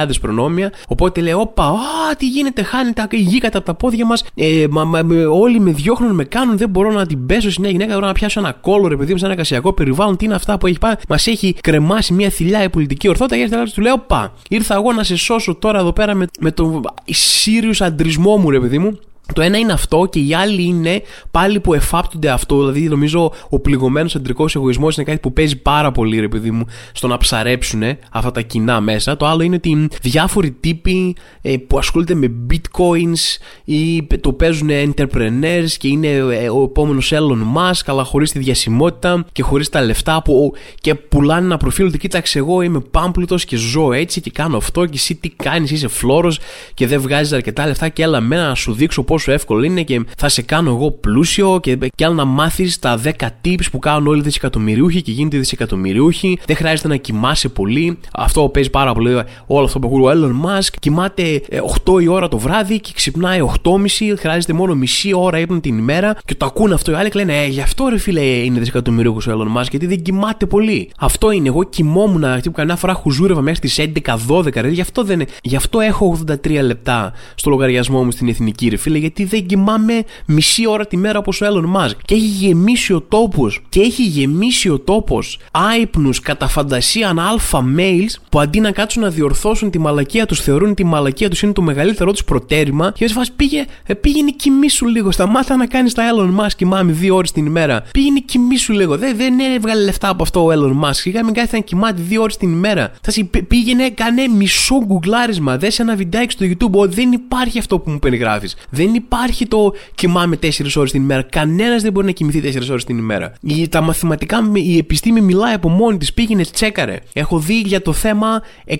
990.000 0.08 0.10
προνόμια. 0.20 0.72
Οπότε 0.88 1.20
λέει, 1.20 1.32
Όπα, 1.32 1.64
α, 1.64 2.16
τι 2.18 2.28
γίνεται, 2.28 2.62
χάνεται 2.62 3.06
η 3.10 3.16
γη 3.16 3.38
κατά 3.38 3.62
τα 3.62 3.74
πόδια 3.74 4.06
μας. 4.06 4.24
Ε, 4.34 4.66
μα, 4.70 4.84
μα, 4.84 5.00
όλοι 5.30 5.60
με 5.60 5.70
διώχνουν, 5.70 6.14
με 6.14 6.24
κάνουν, 6.24 6.56
δεν 6.56 6.68
μπορώ 6.68 6.92
να 6.92 7.06
την 7.06 7.26
πέσω 7.26 7.50
σε 7.50 7.60
μια 7.60 7.70
γυναίκα, 7.70 7.94
μπορώ 7.94 8.06
να 8.06 8.12
πιάσω 8.12 8.40
ένα 8.40 8.52
κόλλο, 8.52 8.88
ρε 8.88 8.96
παιδί 8.96 9.12
μου, 9.12 9.18
σε 9.18 9.26
ένα 9.26 9.34
κασιακό 9.34 9.72
περιβάλλον. 9.72 10.16
Τι 10.16 10.24
είναι 10.24 10.34
αυτά 10.34 10.58
που 10.58 10.66
έχει 10.66 10.78
πάει, 10.78 10.94
μας 11.08 11.26
έχει 11.26 11.54
κρεμάσει 11.60 12.12
μια 12.12 12.30
θηλιά 12.30 12.62
η 12.62 12.68
πολιτική 12.68 13.08
ορθότητα. 13.08 13.36
Και 13.36 13.70
του 13.74 13.80
λέω, 13.80 13.92
Όπα, 13.92 14.32
ήρθα 14.48 14.74
εγώ 14.74 14.92
να 14.92 15.02
σε 15.02 15.16
σώσω 15.16 15.54
τώρα 15.54 15.73
εδώ 15.78 15.92
πέρα 15.92 16.14
με, 16.14 16.26
με 16.40 16.50
τον 16.50 16.82
σύριου 17.04 17.72
αντρισμό 17.78 18.36
μου, 18.36 18.50
ρε 18.50 18.60
παιδί 18.60 18.78
μου. 18.78 18.98
Το 19.32 19.42
ένα 19.42 19.58
είναι 19.58 19.72
αυτό 19.72 20.08
και 20.10 20.18
οι 20.18 20.34
άλλοι 20.34 20.62
είναι 20.62 21.02
πάλι 21.30 21.60
που 21.60 21.74
εφάπτονται 21.74 22.30
αυτό. 22.30 22.58
Δηλαδή, 22.58 22.88
νομίζω 22.88 23.32
ο 23.48 23.58
πληγωμένος 23.58 24.14
αντρικό 24.14 24.46
εγωισμός 24.54 24.96
είναι 24.96 25.04
κάτι 25.04 25.18
που 25.18 25.32
παίζει 25.32 25.56
πάρα 25.56 25.92
πολύ, 25.92 26.20
ρε 26.20 26.28
παιδί 26.28 26.50
μου, 26.50 26.64
στο 26.92 27.06
να 27.06 27.16
ψαρέψουν 27.16 27.82
αυτά 28.10 28.30
τα 28.30 28.40
κοινά 28.40 28.80
μέσα. 28.80 29.16
Το 29.16 29.26
άλλο 29.26 29.42
είναι 29.42 29.54
ότι 29.54 29.88
διάφοροι 30.02 30.50
τύποι 30.50 31.16
ε, 31.42 31.56
που 31.56 31.78
ασχολούνται 31.78 32.14
με 32.14 32.32
bitcoins 32.50 33.38
ή 33.64 34.06
το 34.20 34.32
παίζουν 34.32 34.68
entrepreneurs 34.70 35.70
και 35.78 35.88
είναι 35.88 36.08
ε, 36.08 36.50
ο 36.50 36.62
επόμενος 36.62 37.12
Elon 37.14 37.56
Musk, 37.56 37.82
αλλά 37.86 38.04
χωρίς 38.04 38.32
τη 38.32 38.38
διασημότητα 38.38 39.24
και 39.32 39.42
χωρίς 39.42 39.68
τα 39.68 39.82
λεφτά 39.82 40.22
που 40.22 40.52
και 40.80 40.94
πουλάνε 40.94 41.44
ένα 41.44 41.56
προφίλ 41.56 41.86
ότι 41.86 41.98
κοίταξε, 41.98 42.38
εγώ 42.38 42.62
είμαι 42.62 42.80
πάμπλουτο 42.80 43.36
και 43.36 43.56
ζω 43.56 43.92
έτσι 43.92 44.20
και 44.20 44.30
κάνω 44.30 44.56
αυτό 44.56 44.84
και 44.84 44.94
εσύ 44.94 45.14
τι 45.14 45.28
κάνεις, 45.28 45.70
είσαι 45.70 45.88
φλόρος 45.88 46.38
και 46.74 46.86
δεν 46.86 47.00
βγάζεις 47.00 47.32
αρκετά 47.32 47.66
λεφτά 47.66 47.88
και 47.88 48.02
έλα 48.02 48.20
μένα 48.20 48.48
να 48.48 48.54
σου 48.54 48.72
δείξω 48.72 49.02
πόσο 49.14 49.32
εύκολο 49.32 49.62
είναι 49.62 49.82
και 49.82 50.04
θα 50.16 50.28
σε 50.28 50.42
κάνω 50.42 50.70
εγώ 50.70 50.90
πλούσιο 50.90 51.58
και, 51.62 51.76
και 51.94 52.04
άλλο 52.04 52.14
να 52.14 52.24
μάθεις 52.24 52.78
τα 52.78 53.00
10 53.04 53.10
tips 53.44 53.62
που 53.70 53.78
κάνουν 53.78 54.06
όλοι 54.06 54.18
οι 54.18 54.22
δισεκατομμυριούχοι 54.22 55.02
και 55.02 55.12
γίνονται 55.12 55.38
δισεκατομμυριούχοι. 55.38 56.38
Δεν 56.46 56.56
χρειάζεται 56.56 56.88
να 56.88 56.96
κοιμάσαι 56.96 57.48
πολύ. 57.48 57.98
Αυτό 58.12 58.48
παίζει 58.48 58.70
πάρα 58.70 58.92
πολύ. 58.92 59.22
Όλο 59.46 59.64
αυτό 59.64 59.78
που 59.78 59.86
ακούω 59.86 60.08
ο 60.08 60.12
Elon 60.12 60.46
Musk 60.46 60.72
κοιμάται 60.80 61.42
8 61.84 61.98
ε, 61.98 62.02
η 62.02 62.06
ώρα 62.06 62.28
το 62.28 62.38
βράδυ 62.38 62.80
και 62.80 62.92
ξυπνάει 62.94 63.38
8.30. 63.62 63.78
Χρειάζεται 64.16 64.52
μόνο 64.52 64.74
μισή 64.74 65.14
ώρα 65.14 65.38
ύπνο 65.38 65.60
την 65.60 65.78
ημέρα 65.78 66.16
και 66.24 66.34
το 66.34 66.46
ακούνε 66.46 66.74
αυτό 66.74 66.90
οι 66.90 66.94
άλλοι 66.94 67.10
και 67.10 67.18
λένε 67.18 67.42
Ε, 67.42 67.46
γι' 67.46 67.60
αυτό 67.60 67.88
ρε 67.88 67.98
φίλε 67.98 68.20
είναι 68.20 68.58
δισεκατομμυριούχος 68.58 69.26
ο 69.26 69.32
Elon 69.32 69.60
Musk 69.60 69.70
γιατί 69.70 69.86
δεν 69.86 70.02
κοιμάται 70.02 70.46
πολύ. 70.46 70.90
Αυτό 70.98 71.30
είναι. 71.30 71.48
Εγώ 71.48 71.62
κοιμόμουν 71.62 72.24
που 72.42 72.52
κανένα 72.52 72.76
φορά 72.76 72.92
χουζούρευα 72.92 73.40
μέχρι 73.40 73.60
τις 73.60 73.80
11-12 74.28 74.54
ρε. 74.54 74.68
Γι' 74.68 74.80
αυτό, 74.80 75.04
δεν, 75.04 75.22
γι 75.42 75.56
αυτό 75.56 75.80
έχω 75.80 76.18
83 76.28 76.60
λεπτά 76.62 77.12
στο 77.34 77.50
λογαριασμό 77.50 78.04
μου 78.04 78.10
στην 78.10 78.28
εθνική 78.28 78.68
ρε 78.68 78.76
φίλε 78.76 78.98
γιατί 79.04 79.24
δεν 79.24 79.46
κοιμάμαι 79.46 80.04
μισή 80.26 80.68
ώρα 80.68 80.86
τη 80.86 80.96
μέρα 80.96 81.18
όπως 81.18 81.40
ο 81.40 81.46
Elon 81.46 81.76
Musk. 81.76 81.96
Και 82.04 82.14
έχει 82.14 82.26
γεμίσει 82.26 82.92
ο 82.92 83.00
τόπος. 83.00 83.62
Και 83.68 83.80
έχει 83.80 84.02
γεμίσει 84.02 84.68
ο 84.68 84.78
τόπος 84.78 85.38
άϊπνους 85.50 86.20
κατά 86.20 86.48
φαντασίαν 86.48 87.18
αλφα 87.18 87.64
mails 87.76 88.20
που 88.28 88.40
αντί 88.40 88.60
να 88.60 88.70
κάτσουν 88.70 89.02
να 89.02 89.08
διορθώσουν 89.08 89.70
τη 89.70 89.78
μαλακία 89.78 90.26
τους, 90.26 90.40
θεωρούν 90.40 90.70
ότι 90.70 90.82
η 90.82 90.84
μαλακία 90.84 91.30
τους 91.30 91.42
είναι 91.42 91.52
το 91.52 91.62
μεγαλύτερό 91.62 92.12
τους 92.12 92.24
προτέρημα. 92.24 92.92
Και 92.94 93.04
έτσι 93.04 93.32
πήγε, 93.36 93.64
ε, 93.86 93.94
πήγαινε 93.94 94.30
κοιμήσου 94.30 94.86
λίγο. 94.86 95.10
Σταμάτα 95.10 95.56
να 95.56 95.66
κάνεις 95.66 95.94
τα 95.94 96.02
Elon 96.12 96.40
Musk 96.40 96.52
κοιμάμαι 96.56 96.92
δύο 96.92 97.14
ώρες 97.14 97.32
την 97.32 97.46
ημέρα. 97.46 97.82
Πήγαινε 97.92 98.20
κοιμήσου 98.20 98.72
λίγο. 98.72 98.96
Δεν, 98.96 99.16
δεν 99.16 99.38
έβγαλε 99.38 99.84
λεφτά 99.84 100.08
από 100.08 100.22
αυτό 100.22 100.44
ο 100.44 100.48
Elon 100.52 100.84
Musk. 100.84 101.04
Είχαμε 101.04 101.32
κάτι 101.32 101.48
να 101.52 101.58
κοιμάται 101.58 102.02
δύο 102.02 102.22
ώρες 102.22 102.36
την 102.36 102.52
ημέρα. 102.52 102.92
Θα 103.02 103.10
σου 103.10 103.30
πήγαινε, 103.48 103.90
κάνε 103.90 104.28
μισό 104.28 104.84
γκουγκλάρισμα. 104.84 105.56
Δε 105.56 105.70
ένα 105.78 105.96
βιντεάκι 105.96 106.32
στο 106.32 106.46
YouTube. 106.46 106.88
δεν 106.88 107.12
υπάρχει 107.12 107.58
αυτό 107.58 107.78
που 107.78 107.90
μου 107.90 107.98
περιγράφεις. 107.98 108.56
Δεν 108.70 108.93
Δεν 108.94 109.02
υπάρχει 109.02 109.46
το 109.46 109.72
κοιμάμαι 109.94 110.38
4 110.42 110.48
ώρες 110.76 110.90
την 110.90 111.02
ημέρα. 111.02 111.22
Κανένας 111.22 111.82
δεν 111.82 111.92
μπορεί 111.92 112.06
να 112.06 112.12
κοιμηθεί 112.12 112.40
4 112.40 112.68
ώρες 112.70 112.84
την 112.84 112.98
ημέρα. 112.98 113.32
Η, 113.40 113.68
τα 113.68 113.80
μαθηματικά, 113.80 114.50
η 114.52 114.78
επιστήμη 114.78 115.20
μιλάει 115.20 115.54
από 115.54 115.68
μόνη 115.68 115.98
της. 115.98 116.12
Πήγαινε, 116.12 116.44
τσέκαρε. 116.44 116.98
Έχω 117.12 117.38
δει 117.38 117.60
για 117.60 117.82
το 117.82 117.92
θέμα 117.92 118.42
100.000 118.66 118.76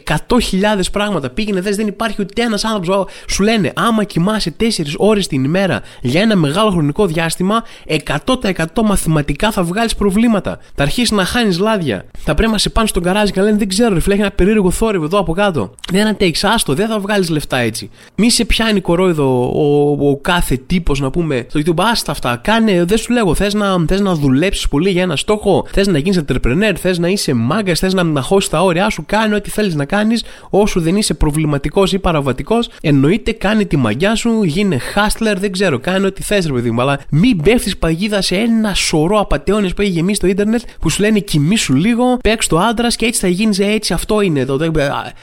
πράγματα. 0.93 1.31
Πήγαινε, 1.31 1.61
δες, 1.61 1.77
δεν 1.77 1.87
υπάρχει 1.87 2.17
ούτε 2.21 2.43
ένας 2.43 2.65
άνθρωπος. 2.65 3.07
Σου 3.29 3.43
λένε, 3.43 3.73
άμα 3.77 4.05
κοιμάσαι 4.05 4.55
4 4.61 4.65
ώρες 4.97 5.27
την 5.27 5.45
ημέρα 5.45 5.81
για 6.01 6.21
ένα 6.21 6.37
μεγάλο 6.37 6.71
χρονικό 6.71 7.07
διάστημα, 7.07 7.63
100% 7.87 8.65
μαθηματικά 8.85 9.51
θα 9.51 9.63
βγάλεις 9.63 9.95
προβλήματα. 9.95 10.59
Θα 10.75 10.83
αρχίσεις 10.83 11.11
να 11.11 11.25
χάνεις 11.25 11.59
λάδια. 11.59 12.05
Θα 12.19 12.35
πρέπει 12.35 12.53
να 12.53 12.59
σε 12.59 12.71
πάνε 12.71 12.87
στον 12.87 13.03
καράζι 13.03 13.33
και 13.33 13.39
να 13.39 13.45
λένε, 13.45 13.59
Δεν 13.59 13.69
ξέρω, 13.69 13.95
ρε 13.95 14.13
έχει 14.13 14.21
ένα 14.21 14.31
περίεργο 14.31 14.71
θόρυβο 14.71 15.05
εδώ 15.05 15.19
από 15.19 15.33
κάτω. 15.33 15.75
Δεν 15.93 16.07
αντέχει, 16.07 16.47
άστο, 16.47 16.75
δεν 16.75 16.89
θα 16.89 16.99
βγάλεις 16.99 17.29
λεφτά 17.29 17.57
έτσι. 17.57 17.91
Μη 18.17 18.31
σε 18.31 18.45
πιάνει 18.45 18.81
κορόιδο 18.81 19.51
ο, 19.55 19.97
ο, 20.11 20.19
κάθε 20.21 20.57
τύπος 20.67 21.01
να 21.01 21.11
πούμε 21.11 21.47
στο 21.49 21.61
YouTube, 21.61 21.83
άστα 21.93 22.13
αυτά. 22.13 22.41
Κάνε, 22.43 22.85
δεν 22.85 22.99
σου 22.99 23.13
λέγω, 23.13 23.35
θες 23.35 23.55
να, 23.55 23.85
θες 23.87 24.01
να 24.01 24.15
δουλέψεις 24.15 24.69
πολύ 24.69 24.91
για 24.91 25.03
ένα 25.03 25.17
στόχο, 25.17 25.67
θες 25.73 25.87
να 25.87 25.99
γίνεις 25.99 26.23
entrepreneur, 26.27 26.73
θες 26.77 26.99
να 26.99 27.09
είσαι 27.09 27.33
μάγκας, 27.33 27.79
θες 27.79 27.95
να, 27.95 28.03
να 28.03 28.23
χώσει 28.23 28.51
τα 28.51 28.63
όρια 28.63 28.91
σου, 28.91 29.05
κάνε 29.07 29.35
ό,τι 29.35 29.51
θέλεις 29.51 29.75
να 29.75 29.85
κάνεις, 29.85 30.25
όσο 30.51 30.81
δεν 30.81 30.97
είσαι 30.97 31.15
προβληματικός 31.15 31.93
ή 31.93 31.99
παραβατικός, 31.99 32.69
εννοείται 32.81 33.33
κάνε 33.33 33.65
τη 33.65 33.77
μαγιά 33.77 34.15
σου, 34.15 34.43
γίνε 34.43 34.79
hustler, 34.95 35.35
δεν 35.39 35.53
ξέρω, 35.53 35.79
κάνε 35.79 36.07
ό,τι 36.07 36.23
θες, 36.23 36.47
ρε 36.47 36.53
παιδί 36.53 36.71
μου, 36.71 36.81
αλλά 36.81 37.01
μην 37.11 37.43
πέφτεις 37.43 37.77
παγίδα 37.77 38.23
σε 38.23 38.37
ένα 38.37 38.75
σωρό 38.75 39.21
απαταιώνες 39.21 39.75
που 39.75 39.83
έχει 39.83 39.91
γεμίσει 39.91 40.15
στο 40.15 40.27
Ιντερνετ 40.27 40.61
που 40.81 40.91
σου 40.91 41.03
λένε 41.03 41.19
κοιμήσου 41.19 41.75
λίγο, 41.75 42.17
παίξ 42.23 42.47
το 42.47 42.59
άντρας 42.59 42.97
και 42.97 43.07
έτσι 43.07 43.21
θα 43.21 43.29
γίνεις 43.29 43.59
έτσι, 43.59 43.93
αυτό 43.93 44.21
είναι. 44.21 44.45
Το, 44.45 44.59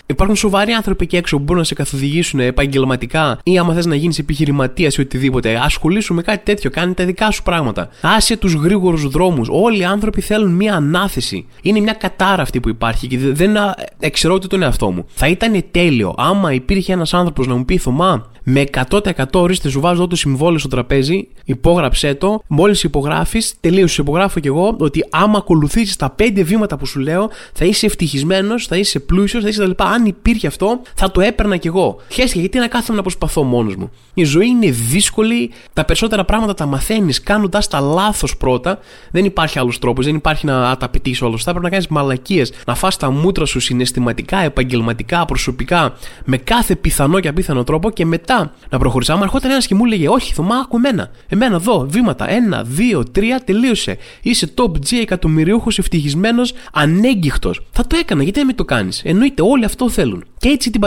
υπάρχουν 0.06 0.36
σοβαροί 0.36 0.72
άνθρωποι 0.72 1.04
εκεί 1.04 1.16
έξω 1.16 1.38
που 1.38 1.44
μπορούν 1.44 1.62
να 1.62 1.68
σε 1.68 1.74
καθοδηγήσουν 1.74 2.40
επαγγελματικά 2.40 3.40
ή 3.44 3.58
άμα 3.58 3.74
θες 3.74 3.86
να 3.86 3.96
γίνεις 3.96 4.20
επιχειρηματίας 4.20 4.71
ή 4.76 4.88
οτιδήποτε. 5.00 5.60
Ασχολήσου 5.64 6.14
με 6.14 6.22
κάτι 6.22 6.44
τέτοιο, 6.44 6.70
κάνε 6.70 6.94
τα 6.94 7.06
δικά 7.06 7.32
σου 7.32 7.44
πράγματα. 7.44 7.90
Άσε 8.02 8.38
τους 8.38 8.54
γρήγορους 8.54 9.08
δρόμους. 9.08 9.48
Όλοι 9.52 9.80
οι 9.80 9.84
άνθρωποι 9.84 10.22
θέλουν 10.22 10.52
μία 10.52 10.76
ανάθεση. 10.76 11.46
Είναι 11.62 11.80
μια 11.80 11.94
κατάρα 11.94 12.42
αυτή 12.42 12.60
που 12.60 12.70
υπάρχει 12.70 13.08
και 13.08 13.18
δεν 13.18 13.58
εξαιρώ 14.00 14.40
τον 14.40 14.62
εαυτό 14.64 14.92
μου. 14.92 15.06
Θα 15.10 15.28
ήταν 15.28 15.64
τέλειο 15.72 16.14
άμα 16.18 16.54
υπήρχε 16.54 16.94
ένας 16.94 17.14
άνθρωπος 17.14 17.48
να 17.48 17.56
μου 17.56 17.66
πει 17.66 17.78
Θωμά, 17.78 18.30
με 18.44 18.64
100% 18.90 19.00
ορίστε, 19.34 19.70
σου 19.70 19.80
βάζω 19.80 20.08
το 20.08 20.16
συμβόλαιο 20.16 20.60
στο 20.60 20.68
τραπέζι, 20.68 21.28
υπόγραψέ 21.46 22.14
το. 22.14 22.42
Μόλις 22.48 22.84
υπογράφεις, 22.84 23.54
τελείωσε, 23.60 24.02
υπογράφω 24.02 24.40
κι 24.40 24.48
εγώ 24.48 24.76
ότι 24.80 25.06
άμα 25.10 25.38
ακολουθήσεις 25.38 25.96
τα 25.96 26.16
5 26.20 26.44
βήματα 26.44 26.78
που 26.78 26.86
σου 26.86 27.00
λέω, 27.00 27.30
θα 27.54 27.66
είσαι 27.66 27.86
ευτυχισμένος, 27.86 28.68
θα 28.68 28.78
είσαι 28.78 29.00
πλούσιος, 29.00 29.44
θα 29.44 29.50
είσαι 29.50 29.60
τα 29.60 29.68
λοιπά. 29.68 29.86
Αν 29.86 30.06
υπήρχε 30.06 30.48
αυτό, 30.48 30.82
θα 30.96 31.12
το 31.12 31.22
έπαιρνα 31.22 31.58
κι 31.58 31.68
εγώ. 31.68 31.98
Χαίρεσαι, 32.10 32.40
γιατί 32.40 32.58
να 32.58 32.68
κάθομαι 32.68 32.98
να 32.98 33.04
προσπαθώ 33.04 33.44
μόνος 33.44 33.76
μου. 33.76 33.92
Η 34.14 34.24
ζωή 34.24 34.48
είναι 34.48 34.61
δύσκολη, 34.70 35.52
τα 35.74 35.86
περισσότερα 35.86 36.26
πράγματα 36.26 36.54
τα 36.54 36.66
μαθαίνεις 36.66 37.24
κάνοντας 37.24 37.68
τα 37.68 37.80
λάθος 37.80 38.38
πρώτα. 38.38 38.80
Δεν 39.12 39.26
υπάρχει 39.26 39.60
άλλος 39.60 39.80
τρόπος, 39.80 40.06
δεν 40.06 40.16
υπάρχει 40.16 40.46
να 40.46 40.78
τα 40.78 40.90
πετύχει 40.90 41.24
όλο. 41.24 41.38
Θα 41.38 41.50
πρέπει 41.50 41.64
να 41.64 41.70
κάνεις 41.70 41.88
μαλακίες, 41.88 42.54
να 42.66 42.76
φά 42.76 42.90
τα 43.00 43.12
μούτρα 43.12 43.46
σου 43.46 43.60
συναισθηματικά, 43.60 44.38
επαγγελματικά, 44.38 45.26
προσωπικά, 45.26 45.94
με 46.26 46.38
κάθε 46.38 46.76
πιθανό 46.76 47.20
και 47.20 47.28
απίθανο 47.28 47.64
τρόπο 47.64 47.90
και 47.92 48.06
μετά 48.06 48.54
να 48.70 48.78
προχωρήσω. 48.78 49.14
Άμα 49.14 49.24
ερχόταν 49.24 49.52
ένας 49.52 49.68
και 49.68 49.76
μου 49.76 49.86
έλεγε, 49.86 50.10
Όχι, 50.10 50.34
Θωμά, 50.34 50.56
άκου 50.56 50.76
εμένα. 50.76 51.12
Εμένα 51.28 51.56
εδώ, 51.56 51.86
βήματα. 51.90 52.30
Ένα, 52.30 52.64
δύο, 52.64 53.04
τρία, 53.12 53.42
τελείωσε. 53.44 53.98
Είσαι 54.22 54.54
top 54.56 54.72
G 54.72 54.98
εκατομμυριούχο, 55.02 55.68
ευτυχισμένος, 55.78 56.54
ανέγκυχτος. 56.74 57.62
Θα 57.72 57.88
το 57.88 57.96
έκανα, 58.00 58.24
γιατί 58.24 58.38
δεν 58.38 58.48
με 58.48 58.54
το 58.54 58.66
κάνεις. 58.66 59.02
Εννοείται, 59.06 59.42
όλοι 59.42 59.66
αυτό 59.66 59.90
θέλουν. 59.90 60.24
Και 60.38 60.50
έτσι 60.50 60.70
την 60.70 60.82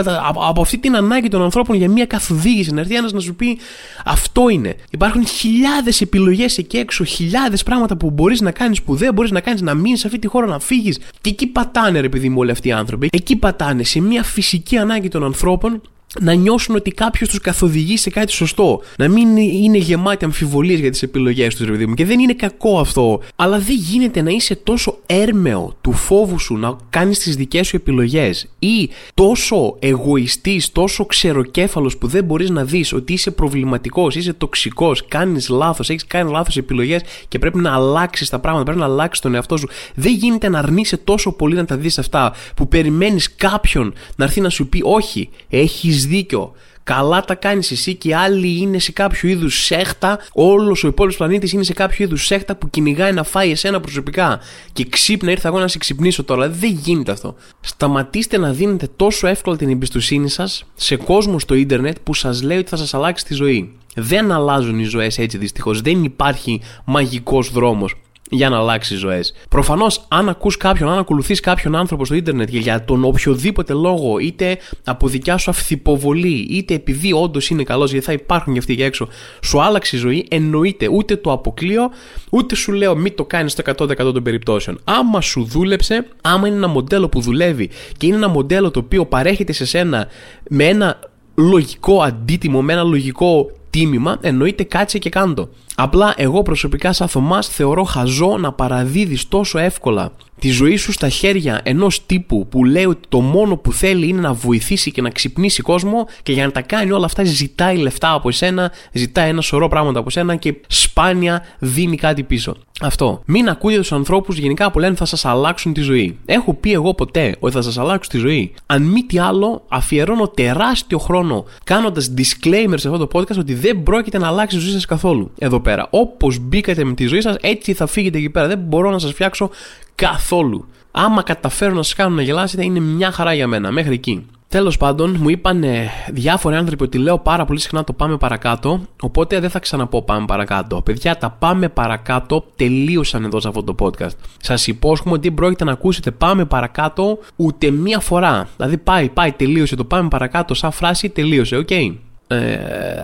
από 0.48 0.60
αυτή 0.60 0.78
την 0.78 0.96
ανάγκη 0.96 1.28
των 1.28 1.42
ανθρώπων 1.42 1.76
για 1.76 1.88
μια 1.88 2.06
καθοδήγηση, 2.06 2.72
να 2.72 2.80
έρθει 2.80 2.94
ένας 2.94 3.12
να 3.12 3.20
σου 3.20 3.34
πει 3.34 3.58
Αυτό 4.04 4.48
είναι. 4.48 4.76
Υπάρχουν 4.90 5.26
χιλιάδες 5.26 6.00
επιλογές 6.00 6.58
εκεί 6.58 6.76
έξω, 6.76 7.04
χιλιάδες 7.04 7.62
πράγματα 7.62 7.96
που 7.96 8.10
μπορείς 8.10 8.40
να 8.40 8.50
κάνεις, 8.50 8.82
που 8.82 8.94
δεν 8.94 9.14
μπορείς 9.14 9.30
να 9.30 9.40
κάνεις, 9.40 9.60
να 9.62 9.74
μείνεις 9.74 10.00
σε 10.00 10.06
αυτή 10.06 10.18
τη 10.18 10.26
χώρα, 10.26 10.46
να 10.46 10.58
φύγεις. 10.58 10.98
Και 11.20 11.30
εκεί 11.30 11.46
πατάνε, 11.46 12.00
ρε 12.00 12.08
παιδί 12.08 12.28
μου, 12.28 12.36
όλοι 12.38 12.50
αυτοί 12.50 12.68
οι 12.68 12.72
άνθρωποι. 12.72 13.08
Εκεί 13.12 13.36
πατάνε 13.36 13.82
σε 13.82 14.00
μια 14.00 14.22
φυσική 14.22 14.76
ανάγκη 14.76 15.08
των 15.08 15.24
ανθρώπων 15.24 15.80
να 16.20 16.32
νιώσουν 16.32 16.74
ότι 16.74 16.90
κάποιος 16.90 17.28
τους 17.28 17.40
καθοδηγεί 17.40 17.96
σε 17.96 18.10
κάτι 18.10 18.32
σωστό. 18.32 18.80
Να 18.98 19.08
μην 19.08 19.36
είναι 19.36 19.78
γεμάτοι 19.78 20.24
αμφιβολίες 20.24 20.80
για 20.80 20.90
τις 20.90 21.02
επιλογές 21.02 21.54
τους, 21.54 21.66
ρε 21.66 21.86
μου. 21.86 21.94
Και 21.94 22.04
δεν 22.04 22.18
είναι 22.18 22.34
κακό 22.34 22.78
αυτό. 22.78 23.20
Αλλά 23.36 23.58
δεν 23.58 23.76
γίνεται 23.76 24.22
να 24.22 24.30
είσαι 24.30 24.56
τόσο 24.56 24.98
έρμεο 25.06 25.74
του 25.80 25.92
φόβου 25.92 26.38
σου 26.38 26.56
να 26.56 26.76
κάνεις 26.90 27.18
τις 27.18 27.36
δικές 27.36 27.66
σου 27.66 27.76
επιλογές 27.76 28.48
ή 28.58 28.90
τόσο 29.14 29.76
εγωιστής, 29.78 30.72
τόσο 30.72 31.06
ξεροκέφαλος 31.06 31.96
που 31.96 32.06
δεν 32.06 32.24
μπορείς 32.24 32.50
να 32.50 32.64
δεις 32.64 32.92
ότι 32.92 33.12
είσαι 33.12 33.30
προβληματικός, 33.30 34.14
είσαι 34.14 34.32
τοξικός, 34.32 35.04
κάνεις 35.08 35.48
λάθος, 35.48 35.90
έχεις 35.90 36.06
κάνει 36.06 36.30
λάθος 36.30 36.56
επιλογές 36.56 37.02
και 37.28 37.38
πρέπει 37.38 37.58
να 37.58 37.74
αλλάξεις 37.74 38.28
τα 38.28 38.38
πράγματα, 38.38 38.64
πρέπει 38.64 38.80
να 38.80 38.86
αλλάξεις 38.86 39.22
τον 39.22 39.34
εαυτό 39.34 39.56
σου. 39.56 39.68
Δεν 39.94 40.14
γίνεται 40.14 40.48
να 40.48 40.58
αρνείσαι 40.58 40.96
τόσο 40.96 41.32
πολύ 41.32 41.54
να 41.54 41.64
τα 41.64 41.76
δεις 41.76 41.98
αυτά 41.98 42.32
που 42.56 42.68
περιμένεις 42.68 43.34
κάποιον 43.34 43.94
να 44.16 44.24
έρθει 44.24 44.40
να 44.40 44.48
σου 44.48 44.68
πει 44.68 44.80
Όχι, 44.84 45.28
έχεις 45.48 46.03
δίκιο. 46.06 46.52
Καλά 46.84 47.20
τα 47.20 47.34
κάνεις 47.34 47.70
εσύ 47.70 47.94
και 47.94 48.08
οι 48.08 48.12
άλλοι 48.12 48.58
είναι 48.58 48.78
σε 48.78 48.92
κάποιο 48.92 49.28
είδους 49.28 49.64
σέχτα. 49.64 50.18
Όλος 50.32 50.84
ο 50.84 50.88
υπόλοιπος 50.88 51.18
πλανήτης 51.18 51.52
είναι 51.52 51.62
σε 51.62 51.72
κάποιο 51.72 52.04
είδους 52.04 52.26
σέχτα 52.26 52.56
που 52.56 52.70
κυνηγάει 52.70 53.12
να 53.12 53.22
φάει 53.22 53.50
εσένα 53.50 53.80
προσωπικά. 53.80 54.40
Και 54.72 54.84
ξύπνα, 54.84 55.30
ήρθα 55.30 55.48
εγώ 55.48 55.58
να 55.58 55.68
σε 55.68 55.78
ξυπνήσω 55.78 56.24
τώρα. 56.24 56.48
Δεν 56.48 56.70
γίνεται 56.70 57.12
αυτό. 57.12 57.34
Σταματήστε 57.60 58.38
να 58.38 58.52
δίνετε 58.52 58.88
τόσο 58.96 59.26
εύκολα 59.26 59.56
την 59.56 59.68
εμπιστοσύνη 59.68 60.28
σας 60.28 60.64
σε 60.74 60.96
κόσμο 60.96 61.38
στο 61.38 61.54
ίντερνετ 61.54 61.96
που 62.02 62.14
σας 62.14 62.42
λέει 62.42 62.58
ότι 62.58 62.68
θα 62.68 62.76
σας 62.76 62.94
αλλάξει 62.94 63.24
τη 63.24 63.34
ζωή. 63.34 63.72
Δεν 63.94 64.32
αλλάζουν 64.32 64.78
οι 64.78 64.84
ζωές 64.84 65.18
έτσι 65.18 65.38
δυστυχώς. 65.38 65.80
Δεν 65.80 66.04
υπάρχει 66.04 66.60
μαγικός 66.84 67.50
δρόμος 67.52 67.94
για 68.30 68.48
να 68.48 68.58
αλλάξει 68.58 68.96
ζωές. 68.96 69.34
Προφανώς, 69.48 70.04
αν 70.08 70.28
ακούς 70.28 70.56
κάποιον, 70.56 70.90
αν 70.90 70.98
ακολουθείς 70.98 71.40
κάποιον 71.40 71.76
άνθρωπο 71.76 72.04
στο 72.04 72.14
Ιντερνετ 72.14 72.48
και 72.48 72.58
για 72.58 72.84
τον 72.84 73.04
οποιοδήποτε 73.04 73.72
λόγο, 73.72 74.18
είτε 74.18 74.58
από 74.84 75.08
δικιά 75.08 75.36
σου 75.36 75.50
αυθυποβολή, 75.50 76.46
είτε 76.50 76.74
επειδή 76.74 77.12
όντως 77.12 77.48
είναι 77.48 77.62
καλός, 77.62 77.90
γιατί 77.90 78.06
θα 78.06 78.12
υπάρχουν 78.12 78.52
και 78.52 78.58
αυτοί 78.58 78.76
και 78.76 78.84
έξω, 78.84 79.08
σου 79.42 79.62
άλλαξε 79.62 79.96
η 79.96 79.98
ζωή, 79.98 80.26
εννοείται 80.30 80.88
ούτε 80.88 81.16
το 81.16 81.32
αποκλείω, 81.32 81.90
ούτε 82.30 82.54
σου 82.54 82.72
λέω 82.72 82.96
μην 82.96 83.14
το 83.14 83.24
κάνεις 83.24 83.52
στο 83.52 83.62
100% 83.76 83.96
των 83.96 84.22
περιπτώσεων. 84.22 84.78
Άμα 84.84 85.20
σου 85.20 85.44
δούλεψε, 85.44 86.06
άμα 86.22 86.46
είναι 86.46 86.56
ένα 86.56 86.68
μοντέλο 86.68 87.08
που 87.08 87.20
δουλεύει 87.20 87.70
και 87.96 88.06
είναι 88.06 88.16
ένα 88.16 88.28
μοντέλο 88.28 88.70
το 88.70 88.78
οποίο 88.78 89.06
παρέχεται 89.06 89.52
σε 89.52 89.64
σένα 89.66 90.08
με 90.48 90.64
ένα 90.64 90.98
λογικό 91.34 92.02
αντίτιμο, 92.02 92.62
με 92.62 92.72
ένα 92.72 92.82
λογικό 92.82 93.50
τίμημα, 93.74 94.18
εννοείται 94.20 94.62
κάτσε 94.62 94.98
και 94.98 95.08
κάντο. 95.08 95.48
Απλά 95.74 96.14
εγώ 96.16 96.42
προσωπικά 96.42 96.92
σαν 96.92 97.08
Θωμάς 97.08 97.48
θεωρώ 97.48 97.82
χαζό 97.82 98.36
να 98.38 98.52
παραδίδεις 98.52 99.28
τόσο 99.28 99.58
εύκολα 99.58 100.12
τη 100.44 100.50
ζωή 100.50 100.76
σου 100.76 100.92
στα 100.92 101.08
χέρια 101.08 101.60
ενός 101.62 102.06
τύπου 102.06 102.46
που 102.48 102.64
λέει 102.64 102.84
ότι 102.84 103.00
το 103.08 103.20
μόνο 103.20 103.56
που 103.56 103.72
θέλει 103.72 104.08
είναι 104.08 104.20
να 104.20 104.32
βοηθήσει 104.32 104.90
και 104.90 105.02
να 105.02 105.10
ξυπνήσει 105.10 105.62
κόσμο 105.62 106.06
και 106.22 106.32
για 106.32 106.46
να 106.46 106.52
τα 106.52 106.60
κάνει 106.60 106.90
όλα 106.90 107.04
αυτά 107.04 107.24
ζητάει 107.24 107.76
λεφτά 107.76 108.12
από 108.12 108.28
εσένα, 108.28 108.72
ζητάει 108.92 109.28
ένα 109.28 109.40
σωρό 109.40 109.68
πράγματα 109.68 109.98
από 109.98 110.08
εσένα 110.08 110.36
και 110.36 110.54
σπάνια 110.66 111.42
δίνει 111.58 111.96
κάτι 111.96 112.22
πίσω. 112.22 112.56
Αυτό. 112.80 113.22
Μην 113.24 113.48
ακούτε 113.48 113.76
τους 113.76 113.92
ανθρώπους 113.92 114.38
γενικά 114.38 114.70
που 114.70 114.78
λένε 114.78 114.94
θα 114.94 115.04
σας 115.04 115.24
αλλάξουν 115.24 115.72
τη 115.72 115.80
ζωή. 115.80 116.18
Έχω 116.26 116.54
πει 116.54 116.72
εγώ 116.72 116.94
ποτέ 116.94 117.36
ότι 117.40 117.54
θα 117.54 117.62
σας 117.62 117.78
αλλάξουν 117.78 118.12
τη 118.12 118.18
ζωή. 118.18 118.54
Αν 118.66 118.82
μη 118.82 119.02
τι 119.02 119.18
άλλο, 119.18 119.64
αφιερώνω 119.68 120.28
τεράστιο 120.28 120.98
χρόνο 120.98 121.44
κάνοντας 121.64 122.14
disclaimer 122.16 122.74
σε 122.74 122.88
αυτό 122.88 123.06
το 123.06 123.08
podcast 123.12 123.38
ότι 123.38 123.54
δεν 123.54 123.82
πρόκειται 123.82 124.18
να 124.18 124.26
αλλάξει 124.26 124.56
η 124.56 124.58
ζωή 124.58 124.70
σας 124.70 124.84
καθόλου 124.84 125.30
εδώ 125.38 125.60
πέρα. 125.60 125.86
Όπως 125.90 126.38
μπήκατε 126.38 126.84
με 126.84 126.94
τη 126.94 127.06
ζωή 127.06 127.20
σας, 127.20 127.36
έτσι 127.40 127.72
θα 127.72 127.86
φύγετε 127.86 128.18
εκεί 128.18 128.30
πέρα. 128.30 128.46
Δεν 128.46 128.58
μπορώ 128.58 128.90
να 128.90 128.98
σας 128.98 129.12
φτιάξω 129.12 129.50
καθόλου. 129.94 130.66
Άμα 130.90 131.22
καταφέρω 131.22 131.74
να 131.74 131.82
σας 131.82 131.94
κάνω 131.94 132.14
να 132.14 132.22
γελάσετε, 132.22 132.64
είναι 132.64 132.80
μια 132.80 133.10
χαρά 133.10 133.34
για 133.34 133.46
μένα. 133.46 133.70
Μέχρι 133.70 133.94
εκεί. 133.94 134.26
Τέλος 134.48 134.76
πάντων, 134.76 135.16
μου 135.20 135.28
είπαν 135.28 135.64
διάφοροι 136.10 136.56
άνθρωποι 136.56 136.84
ότι 136.84 136.98
λέω 136.98 137.18
πάρα 137.18 137.44
πολύ 137.44 137.60
συχνά 137.60 137.84
το 137.84 137.92
πάμε 137.92 138.16
παρακάτω. 138.16 138.80
Οπότε 139.00 139.40
δεν 139.40 139.50
θα 139.50 139.58
ξαναπώ 139.58 140.02
πάμε 140.02 140.26
παρακάτω. 140.26 140.80
Παιδιά, 140.82 141.16
τα 141.16 141.30
πάμε 141.30 141.68
παρακάτω 141.68 142.44
τελείωσαν 142.56 143.24
εδώ 143.24 143.40
σε 143.40 143.48
αυτό 143.48 143.62
το 143.62 143.74
podcast. 143.78 144.16
Σας 144.40 144.66
υπόσχομαι 144.66 145.14
ότι 145.14 145.28
δεν 145.28 145.36
πρόκειται 145.36 145.64
να 145.64 145.72
ακούσετε 145.72 146.10
πάμε 146.10 146.44
παρακάτω 146.44 147.18
ούτε 147.36 147.70
μία 147.70 148.00
φορά. 148.00 148.48
Δηλαδή, 148.56 148.76
πάει, 148.76 149.08
πάει, 149.08 149.32
τελείωσε 149.32 149.76
το 149.76 149.84
πάμε 149.84 150.08
παρακάτω 150.08 150.54
σαν 150.54 150.72
φράση, 150.72 151.08
τελείωσε, 151.08 151.56
ok. 151.56 151.66
Okay. 151.70 151.94
Ε, 152.26 152.54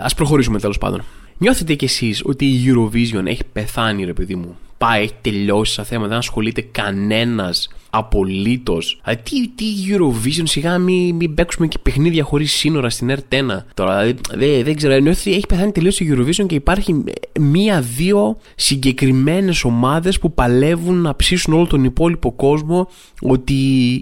Ας 0.03 0.15
προχωρήσουμε 0.17 0.59
τέλος 0.59 0.79
πάντων. 0.79 1.03
Νιώθετε 1.39 1.75
κι 1.75 1.85
εσείς 1.85 2.23
ότι 2.25 2.45
η 2.45 2.65
Eurovision 2.67 3.27
έχει 3.27 3.43
πεθάνει, 3.53 4.05
ρε 4.05 4.13
παιδί 4.13 4.35
μου; 4.35 4.57
Πάει, 4.85 5.03
έχει 5.03 5.15
τελειώσει 5.21 5.73
σαν 5.73 5.85
θέμα, 5.85 6.07
δεν 6.07 6.17
ασχολείται 6.17 6.61
κανένας 6.61 7.69
απολύτως. 7.91 9.01
τι, 9.23 9.49
τι 9.49 9.65
Eurovision, 9.89 10.43
σιγά 10.45 10.79
μην, 10.79 11.15
μην 11.15 11.35
παίξουμε 11.35 11.67
και 11.67 11.79
παιχνίδια 11.79 12.25
χωρίς 12.25 12.53
σύνορα 12.53 12.91
στην 12.91 13.11
ΕΡΤ1. 13.11 13.63
Τώρα, 13.75 14.05
δεν, 14.35 14.65
δεν 14.65 14.77
ξέρω, 14.77 14.93
ενώ 14.93 15.11
έχει 15.11 15.45
πεθάνει 15.49 15.73
τελείως 15.73 16.01
η 16.01 16.15
Eurovision 16.15 16.47
και 16.47 16.55
υπάρχει 16.55 17.05
μία-δύο 17.41 18.37
συγκεκριμένες 18.55 19.65
ομάδες 19.65 20.19
που 20.19 20.33
παλεύουν 20.35 21.01
να 21.01 21.17
ψήσουν 21.17 21.55
όλο 21.55 21.67
τον 21.67 21.85
υπόλοιπο 21.85 22.33
κόσμο 22.33 22.89
ότι 23.21 23.55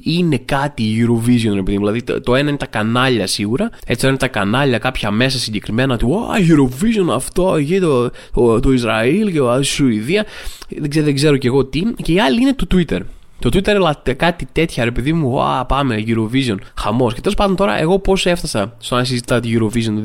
είναι 0.05 0.37
κάτι 0.37 0.83
η 0.83 1.07
Eurovision, 1.07 1.57
επειδή 1.57 1.77
δηλαδή 1.77 2.03
το, 2.03 2.21
το 2.21 2.35
ένα 2.35 2.49
είναι 2.49 2.59
τα 2.59 2.67
κανάλια 2.67 3.27
σίγουρα, 3.27 3.71
έτσι 3.87 4.03
το 4.03 4.09
είναι 4.09 4.17
τα 4.17 4.29
κανάλια 4.29 4.79
κάποια 4.79 5.11
μέσα 5.11 5.39
συγκεκριμένα 5.39 5.97
του 5.97 6.17
Α, 6.17 6.37
Eurovision 6.39 7.15
αυτό, 7.15 7.55
το, 7.81 8.11
το, 8.33 8.61
το 8.61 8.73
Ισραήλ 8.73 9.33
και 9.33 9.39
η 9.61 9.63
Σουηδία, 9.63 10.25
δεν 10.69 10.91
ξέρω, 10.91 11.05
δεν 11.05 11.15
ξέρω 11.15 11.37
και 11.37 11.47
εγώ 11.47 11.65
τι, 11.65 11.83
και 12.03 12.13
οι 12.13 12.21
άλλοι 12.21 12.41
είναι 12.41 12.53
του 12.53 12.67
Twitter. 12.75 13.01
Το 13.41 13.49
Twitter 13.53 13.67
έλατε 13.67 14.13
κάτι 14.13 14.49
τέτοια, 14.53 14.85
ρε 14.85 14.91
παιδί 14.91 15.13
μου, 15.13 15.43
α, 15.43 15.65
πάμε, 15.65 16.05
Eurovision, 16.07 16.55
χαμός. 16.75 17.15
Και 17.15 17.21
τέλος 17.21 17.37
πάντων 17.37 17.57
τώρα, 17.57 17.81
εγώ 17.81 17.99
πώς 17.99 18.27
έφτασα 18.27 18.75
στο 18.79 18.97
να 18.97 19.05
συζητά 19.05 19.41
τη 19.41 19.57
Eurovision 19.59 19.93
το 19.95 20.01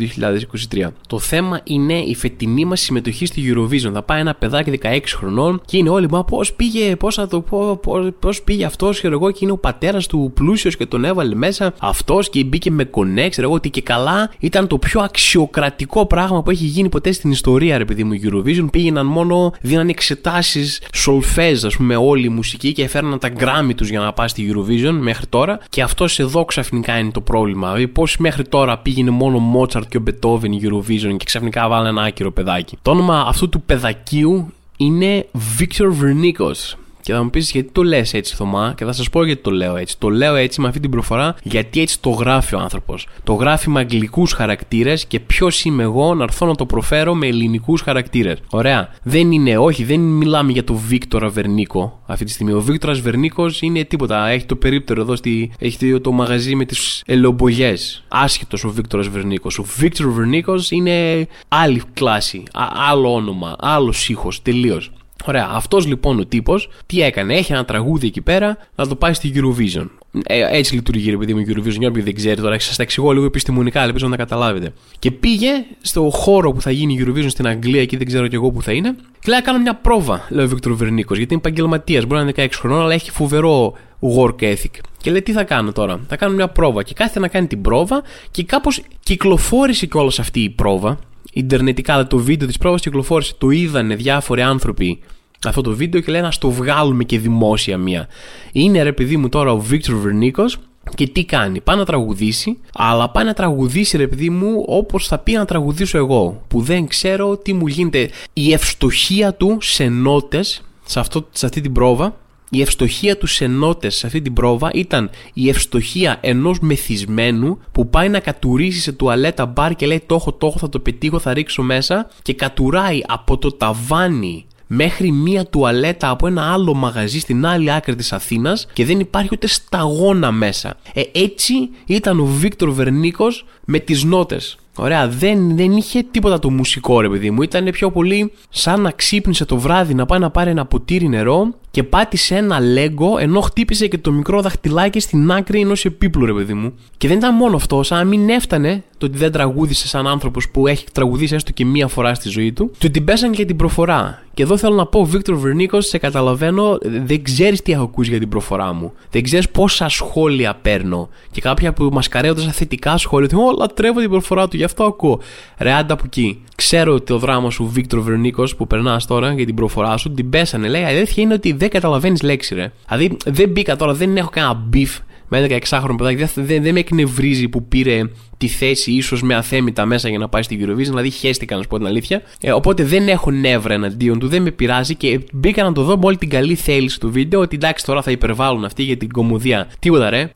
2023. 0.74 0.88
Το 1.08 1.20
θέμα 1.20 1.62
είναι 1.64 1.94
η 1.94 2.16
φετινή 2.16 2.66
μας 2.66 2.82
συμμετοχή 2.82 3.26
στη 3.26 3.54
Eurovision. 3.54 3.92
Θα 3.94 4.04
πάει 4.04 4.20
ένα 4.20 4.36
παιδάκι 4.36 4.80
16 4.84 5.00
χρονών 5.16 5.62
και 5.66 5.78
είναι 5.78 5.90
όλοι, 5.90 6.10
μα 6.10 6.24
πώς 6.24 6.54
πήγε, 6.54 6.96
πώς 6.96 7.16
θα 7.16 7.28
το 7.28 7.42
πω, 7.42 7.80
πώς 8.20 8.42
πήγε 8.42 8.66
αυτός, 8.66 8.98
ξέρω 8.98 9.14
εγώ, 9.14 9.32
και 9.32 9.40
είναι 9.42 9.52
ο 9.52 9.58
πατέρας 9.58 10.08
του 10.08 10.32
πλούσιος 10.34 10.78
και 10.78 10.86
τον 10.86 11.06
έβαλε 11.06 11.36
μέσα 11.36 11.74
αυτός 11.80 12.30
και 12.30 12.44
μπήκε 12.44 12.72
με 12.72 12.90
connect, 12.92 13.30
ξέρω 13.30 13.48
εγώ, 13.48 13.56
ότι 13.56 13.70
και 13.70 13.82
καλά 13.82 14.32
ήταν 14.40 14.68
το 14.68 14.78
πιο 14.78 15.02
αξιοκρατικό 15.02 16.06
πράγμα 16.06 16.44
που 16.44 16.50
έχει 16.50 16.66
γίνει 16.66 16.90
ποτέ 16.90 17.12
στην 17.12 17.32
ιστορία, 17.32 17.78
ρε 17.78 17.86
παιδί 17.86 18.04
μου, 18.04 18.20
Eurovision. 18.24 18.68
Πήγαιναν 18.72 19.06
μόνο, 19.06 19.54
δίναν 19.62 19.90
εξετάσεις 19.90 20.82
σολφέζ, 20.94 21.66
ας 21.66 21.76
πούμε, 21.76 21.96
όλη 21.96 22.26
η 22.26 22.30
μουσική 22.30 22.72
και 22.72 22.84
έφερναν 22.84 23.20
τα 23.24 23.30
γκράμμι 23.30 23.74
τους 23.74 23.90
για 23.90 24.00
να 24.00 24.14
πάει 24.14 24.28
στη 24.28 24.54
Eurovision 24.54 24.98
μέχρι 25.00 25.26
τώρα. 25.26 25.60
Και 25.70 25.82
αυτό 25.82 26.06
εδώ 26.18 26.46
ξαφνικά 26.46 26.98
είναι 26.98 27.12
το 27.12 27.22
πρόβλημα. 27.22 27.68
Δηλαδή, 27.68 27.88
πώς 27.88 28.18
μέχρι 28.18 28.44
τώρα 28.44 28.78
πήγαινε 28.78 29.10
μόνο 29.10 29.38
ο 29.38 29.40
Μότσαρτ 29.40 29.90
και 29.90 29.98
ο 29.98 30.00
Μπετόβεν 30.00 30.52
η 30.52 30.62
Eurovision 30.64 31.18
και 31.18 31.26
ξαφνικά 31.26 31.68
βάλανε 31.68 31.90
ένα 31.90 32.02
άκυρο 32.02 32.32
παιδάκι. 32.32 32.78
Το 32.82 32.92
όνομα 32.92 33.26
αυτού 33.28 33.50
του 33.50 33.62
παιδακίου 33.62 34.54
είναι 34.78 35.26
Victor 35.60 35.88
Vernikos. 36.02 36.78
Και 37.04 37.14
θα 37.14 37.24
μου 37.24 37.30
πεις 37.30 37.52
γιατί 37.52 37.70
το 37.72 37.84
λες 37.84 38.14
έτσι, 38.14 38.36
Θωμά, 38.36 38.74
και 38.78 38.86
θα 38.86 38.92
σας 38.92 39.10
πω 39.10 39.26
γιατί 39.26 39.42
το 39.42 39.52
λέω 39.52 39.76
έτσι. 39.76 39.98
Το 39.98 40.10
λέω 40.10 40.36
έτσι 40.36 40.62
με 40.62 40.68
αυτή 40.68 40.80
την 40.80 40.90
προφορά, 40.90 41.36
γιατί 41.44 41.82
έτσι 41.82 42.00
το 42.00 42.10
γράφει 42.10 42.56
ο 42.56 42.60
άνθρωπος. 42.60 43.08
Το 43.24 43.34
γράφει 43.34 43.70
με 43.70 43.80
αγγλικούς 43.80 44.32
χαρακτήρες 44.34 45.06
και 45.06 45.20
ποιος 45.20 45.64
είμαι 45.66 45.84
εγώ 45.84 46.16
να 46.16 46.24
έρθω 46.24 46.46
να 46.46 46.56
το 46.56 46.66
προφέρω 46.66 47.14
με 47.14 47.28
ελληνικούς 47.28 47.82
χαρακτήρες. 47.82 48.38
Ωραία. 48.50 48.90
Δεν 49.04 49.32
είναι, 49.32 49.58
όχι, 49.58 49.84
δεν 49.84 50.00
μιλάμε 50.00 50.52
για 50.52 50.64
το 50.64 50.74
Βίκτορα 50.74 51.30
Βερνίκο 51.30 52.00
αυτή 52.06 52.26
τη 52.26 52.32
στιγμή. 52.32 52.54
Ο 52.54 52.62
Βίκτορας 52.62 53.00
Βερνίκος 53.00 53.62
είναι 53.62 53.84
τίποτα. 53.84 54.28
Έχει 54.28 54.46
το 54.46 54.56
περίπτερο 54.56 55.02
εδώ, 55.02 55.16
στη, 55.16 55.52
έχει 55.60 56.00
το 56.00 56.12
μαγαζί 56.12 56.56
με 56.56 56.66
τις 56.66 57.04
ελομπογιές. 57.06 58.04
Άσχετος 58.08 58.64
ο 58.64 58.70
Βίκτορας 58.70 59.08
Βερνίκος. 59.08 59.60
Ο 59.60 59.64
Βίκτορα 59.78 60.10
Βερνίκος 60.10 60.72
είναι 60.72 61.28
άλλη 61.48 61.82
κλάση, 61.94 62.44
άλλο 62.90 63.14
όνομα, 63.14 63.56
άλλος 63.60 64.10
ήχος 64.10 64.42
τελείως. 64.42 64.92
Ωραία, 65.26 65.50
αυτός 65.52 65.86
λοιπόν 65.86 66.20
ο 66.20 66.26
τύπος 66.26 66.70
τι 66.86 67.02
έκανε, 67.02 67.34
έχει 67.34 67.52
ένα 67.52 67.66
τραγούδι 67.66 68.08
εκεί 68.08 68.22
πέρα 68.22 68.58
να 68.76 68.88
το 68.88 68.96
πάει 68.96 69.14
στη 69.14 69.32
Eurovision. 69.36 69.86
Ε, 70.26 70.58
έτσι 70.58 70.76
λειτουργεί 70.76 71.10
ρε 71.10 71.18
παιδί 71.18 71.34
μου 71.34 71.40
η 71.40 71.46
Eurovision, 71.50 71.80
για 71.80 71.92
δεν 71.92 72.16
ξέρει 72.16 72.42
τώρα, 72.42 72.60
σα 72.60 72.76
τα 72.76 72.84
εξηγώ 72.84 73.12
λίγο 73.12 73.26
επιστημονικά, 73.26 73.84
ελπίζω 73.84 74.06
να 74.06 74.12
τα 74.12 74.18
καταλάβετε. 74.18 74.74
Και 75.00 75.12
πήγε 75.12 75.50
στο 75.82 76.10
χώρο 76.10 76.52
που 76.52 76.62
θα 76.62 76.72
γίνει 76.72 76.94
η 76.94 77.06
Eurovision 77.06 77.30
στην 77.30 77.48
Αγγλία, 77.48 77.82
εκεί 77.82 77.98
δεν 77.98 78.08
ξέρω 78.08 78.28
κι 78.28 78.36
εγώ 78.36 78.52
που 78.52 78.62
θα 78.62 78.72
είναι, 78.72 78.96
και 79.20 79.30
λέει: 79.32 79.42
Κάνω 79.42 79.60
μια 79.60 79.76
πρόβα, 79.76 80.28
λέει 80.30 80.46
ο 80.46 80.48
Βίκτορ 80.48 80.74
Βερνίκος, 80.74 81.18
γιατί 81.18 81.34
είναι 81.34 81.42
επαγγελματίας, 81.46 82.06
μπορεί 82.06 82.24
να 82.24 82.32
είναι 82.38 82.48
16 82.52 82.58
χρονών, 82.60 82.82
αλλά 82.82 82.94
έχει 82.94 83.12
φοβερό 83.12 83.74
work 84.18 84.44
ethic. 84.44 84.80
Και 84.98 85.12
λέει: 85.12 85.22
Τι 85.22 85.32
θα 85.32 85.44
κάνω 85.44 85.72
τώρα, 85.72 86.00
θα 86.08 86.16
κάνω 86.16 86.34
μια 86.34 86.48
πρόβα. 86.48 86.84
Και 86.84 86.94
κάθεται 86.94 87.20
να 87.20 87.28
κάνει 87.28 87.48
την 87.48 87.62
πρόβα 87.62 88.04
και 88.32 88.44
κάπως 88.44 88.82
κυκλοφόρησε 89.00 89.86
κιόλας 89.86 90.20
αυτή 90.20 90.40
η 90.40 90.50
πρόβα 90.50 91.00
Ιντερνετικά, 91.34 92.08
το 92.08 92.18
βίντεο 92.18 92.48
της 92.48 92.58
πρόβα 92.58 92.78
κυκλοφόρησε. 92.78 93.34
Το 93.38 93.50
είδανε 93.50 93.96
διάφοροι 93.96 94.42
άνθρωποι 94.42 95.00
αυτό 95.48 95.62
το 95.62 95.76
βίντεο 95.76 96.02
και 96.02 96.12
λένε 96.12 96.24
να 96.24 96.34
το 96.40 96.50
βγάλουμε 96.50 97.04
και 97.04 97.20
δημόσια 97.20 97.78
μία. 97.78 98.08
Είναι 98.52 98.84
ρε 98.84 98.94
παιδί 98.94 99.18
μου 99.18 99.30
τώρα 99.30 99.52
ο 99.52 99.60
Βίκτορ 99.60 99.96
Βερνίκος 99.96 100.58
και 100.96 101.08
τι 101.08 101.26
κάνει, 101.26 101.62
πάει 101.62 101.78
να 101.78 101.86
τραγουδήσει, 101.86 102.58
αλλά 102.74 103.10
πάει 103.10 103.26
να 103.26 103.34
τραγουδήσει 103.34 103.98
ρε 103.98 104.08
παιδί 104.08 104.30
μου 104.30 104.64
όπως 104.68 105.08
θα 105.08 105.18
πει 105.18 105.32
να 105.32 105.46
τραγουδήσω 105.46 105.98
εγώ, 105.98 106.44
που 106.48 106.62
δεν 106.62 106.88
ξέρω 106.88 107.38
τι 107.38 107.54
μου 107.54 107.68
γίνεται. 107.68 108.10
Η 108.34 108.54
ευστοχία 108.54 109.34
του 109.34 109.58
σε 109.62 109.84
νότες 109.84 110.62
σε, 110.86 111.02
σε 111.32 111.46
αυτή 111.46 111.62
την 111.62 111.72
πρόβα 111.72 112.16
η 112.54 112.62
ευστοχία 112.62 113.18
τους 113.18 113.34
σε 113.34 113.50
σε 113.88 114.06
αυτή 114.06 114.22
την 114.22 114.34
πρόβα 114.34 114.70
ήταν 114.74 115.10
η 115.34 115.50
ευστοχία 115.50 116.18
ενός 116.22 116.60
μεθυσμένου 116.60 117.60
που 117.72 117.90
πάει 117.90 118.10
να 118.10 118.20
κατουρίσει 118.20 118.80
σε 118.80 118.92
τουαλέτα 118.92 119.46
μπαρ 119.46 119.76
και 119.76 119.86
λέει: 119.86 120.04
Το 120.06 120.16
έχω, 120.16 120.34
το 120.34 120.48
έχω, 120.48 120.58
θα 120.60 120.70
το 120.70 120.80
πετύχω, 120.80 121.20
θα 121.20 121.34
ρίξω 121.34 121.62
μέσα 121.62 122.10
και 122.22 122.34
κατουράει 122.34 123.02
από 123.08 123.38
το 123.38 123.52
ταβάνι 123.52 124.46
μέχρι 124.68 125.12
μία 125.12 125.46
τουαλέτα 125.46 126.10
από 126.10 126.28
ένα 126.28 126.54
άλλο 126.54 126.74
μαγαζί 126.74 127.20
στην 127.20 127.46
άλλη 127.46 127.72
άκρη 127.72 127.96
της 127.96 128.14
Αθήνας 128.14 128.68
και 128.74 128.86
δεν 128.86 129.00
υπάρχει 129.00 129.30
ούτε 129.32 129.48
σταγόνα 129.48 130.32
μέσα. 130.32 130.78
Ε, 130.94 131.02
έτσι 131.12 131.54
ήταν 131.86 132.20
ο 132.20 132.26
Βίκτορ 132.26 132.72
Βερνίκος 132.72 133.46
με 133.66 133.80
τις 133.80 134.04
νότες. 134.04 134.58
Ωραία, 134.76 135.08
δεν, 135.08 135.56
δεν 135.56 135.72
είχε 135.72 136.04
τίποτα 136.12 136.40
το 136.40 136.50
μουσικό 136.50 137.02
ρε 137.02 137.10
παιδί 137.10 137.32
μου. 137.32 137.42
Ήταν 137.42 137.70
πιο 137.72 137.92
πολύ 137.92 138.32
σαν 138.50 138.82
να 138.82 138.92
ξύπνησε 138.92 139.46
το 139.46 139.58
βράδυ 139.58 139.94
να 139.94 140.06
πάει 140.06 140.20
να 140.20 140.30
πάρει 140.30 140.50
ένα 140.50 140.66
ποτήρι 140.66 141.08
νερό 141.08 141.54
και 141.74 141.84
πάτησε 141.84 142.36
ένα 142.36 142.60
λέγκο 142.60 143.18
ενώ 143.18 143.40
χτύπησε 143.40 143.88
και 143.88 143.98
το 143.98 144.12
μικρό 144.12 144.42
δαχτυλάκι 144.42 145.00
στην 145.00 145.32
άκρη 145.32 145.60
ενός 145.60 145.86
επίπλου, 145.86 146.26
ρε 146.26 146.34
παιδί 146.34 146.54
μου. 146.54 146.74
Και 146.98 147.08
δεν 147.08 147.18
ήταν 147.18 147.36
μόνο 147.36 147.56
αυτό, 147.56 147.84
σαν 147.84 147.98
να 147.98 148.04
μην 148.04 148.30
έφτανε 148.30 148.84
το 148.98 149.06
ότι 149.06 149.18
δεν 149.18 149.32
τραγούδισε 149.32 149.88
σαν 149.88 150.08
άνθρωπος 150.08 150.50
που 150.50 150.68
έχει 150.68 150.86
τραγουδίσει 150.92 151.36
έστω 151.36 151.52
και 151.52 151.66
μία 151.66 151.88
φορά 151.88 152.14
στη 152.14 152.30
ζωή 152.30 152.54
του, 152.54 152.72
του 152.78 152.92
την 152.92 153.04
πέσαν 153.04 153.32
και 153.32 153.46
την 153.46 153.56
προφορά. 153.56 154.24
Και 154.34 154.44
εδώ 154.44 154.58
θέλω 154.58 154.76
να 154.76 154.86
πω, 154.86 155.06
Βίκτορ 155.06 155.36
Βερνίκος, 155.36 155.88
σε 155.88 155.98
καταλαβαίνω, 155.98 156.78
δεν 156.82 157.24
ξέρεις 157.24 157.62
τι 157.62 157.72
έχω 157.72 157.84
ακούσει 157.84 158.10
για 158.10 158.20
την 158.20 158.30
προφορά 158.30 158.74
μου. 158.74 158.92
Δεν 159.10 159.24
ξέρεις 159.24 159.50
πόσα 159.50 159.90
σχόλια 159.90 160.56
παίρνω. 160.62 161.10
Και 161.32 161.42
κάποια 161.42 161.74
που 161.74 161.90
μασκαρεύονται 161.92 162.42
σαν 162.42 162.52
θετικά 162.52 162.98
σχόλια, 162.98 163.30
ότι 163.32 163.36
Ω, 163.36 163.56
λατρεύω 163.58 164.00
την 164.00 164.10
προφορά 164.10 164.48
του, 164.48 164.58
γι' 164.58 164.64
αυτό 164.64 164.84
ακούω. 164.84 165.20
Ρε, 165.58 165.72
άντε 165.72 165.94
από 165.94 166.04
εκεί. 166.06 166.42
Ξέρω 166.56 166.94
ότι 166.94 167.06
το 167.06 167.18
δράμα 167.18 167.50
σου, 167.50 167.70
Βίκτορ 167.74 168.00
Βερνίκος, 168.00 168.56
που 168.56 168.68
περνάς 168.68 169.06
τώρα 169.06 169.34
για 169.34 169.46
την 169.46 169.56
προφορά 169.56 169.98
σου, 169.98 170.12
την 170.12 170.30
πέσανε. 170.30 170.68
Λέει, 170.68 170.84
αλήθεια 170.84 171.24
είναι 171.24 171.34
ότι 171.34 171.54
δεν 171.64 171.72
καταλαβαίνεις 171.72 172.22
λέξη, 172.22 172.56
ρε. 172.56 172.72
Δηλαδή, 172.88 173.18
δεν 173.26 173.50
μπήκα 173.50 173.76
τώρα, 173.76 173.94
δεν 173.94 174.18
έχω 174.18 174.30
κανένα 174.30 174.54
beef 174.54 175.00
με 175.28 175.48
16χρονο 175.50 175.96
παιδάκι. 175.98 176.24
Δεν, 176.36 176.64
δεν 176.64 176.74
με 176.74 176.80
εκνευρίζει 176.80 177.48
που 177.48 177.68
πήρε 177.68 178.02
τη 178.38 178.48
θέση 178.48 178.92
ίσως 178.92 179.22
με 179.22 179.36
αθέμιτα 179.36 179.86
μέσα 179.86 180.10
για 180.10 180.18
να 180.18 180.30
πάει 180.30 180.44
στην 180.44 180.60
Eurovision. 180.62 180.76
Δηλαδή, 180.76 181.10
χαίστηκα 181.10 181.56
να 181.56 181.62
σου 181.62 181.68
πω 181.68 181.78
την 181.78 181.86
αλήθεια. 181.88 182.22
Ε, 182.42 182.52
οπότε 182.52 182.84
δεν 182.84 183.08
έχω 183.08 183.32
νεύρα 183.32 183.74
εναντίον 183.74 184.20
του, 184.20 184.28
δεν 184.28 184.42
με 184.42 184.52
πειράζει 184.52 184.96
και 184.96 185.20
μπήκα 185.34 185.64
να 185.64 185.72
το 185.72 185.84
δω 185.84 185.98
με 185.98 186.06
όλη 186.06 186.18
την 186.18 186.30
καλή 186.30 186.56
θέληση 186.56 187.00
το 187.00 187.12
βίντεο 187.12 187.40
ότι 187.40 187.56
εντάξει 187.56 187.86
τώρα 187.86 188.02
θα 188.02 188.12
υπερβάλλουν 188.12 188.66
αυτοί 188.66 188.84
για 188.84 188.98
την 188.98 189.12
κωμωδία. 189.12 189.68
Τίποτα 189.80 190.10
ρε. 190.10 190.32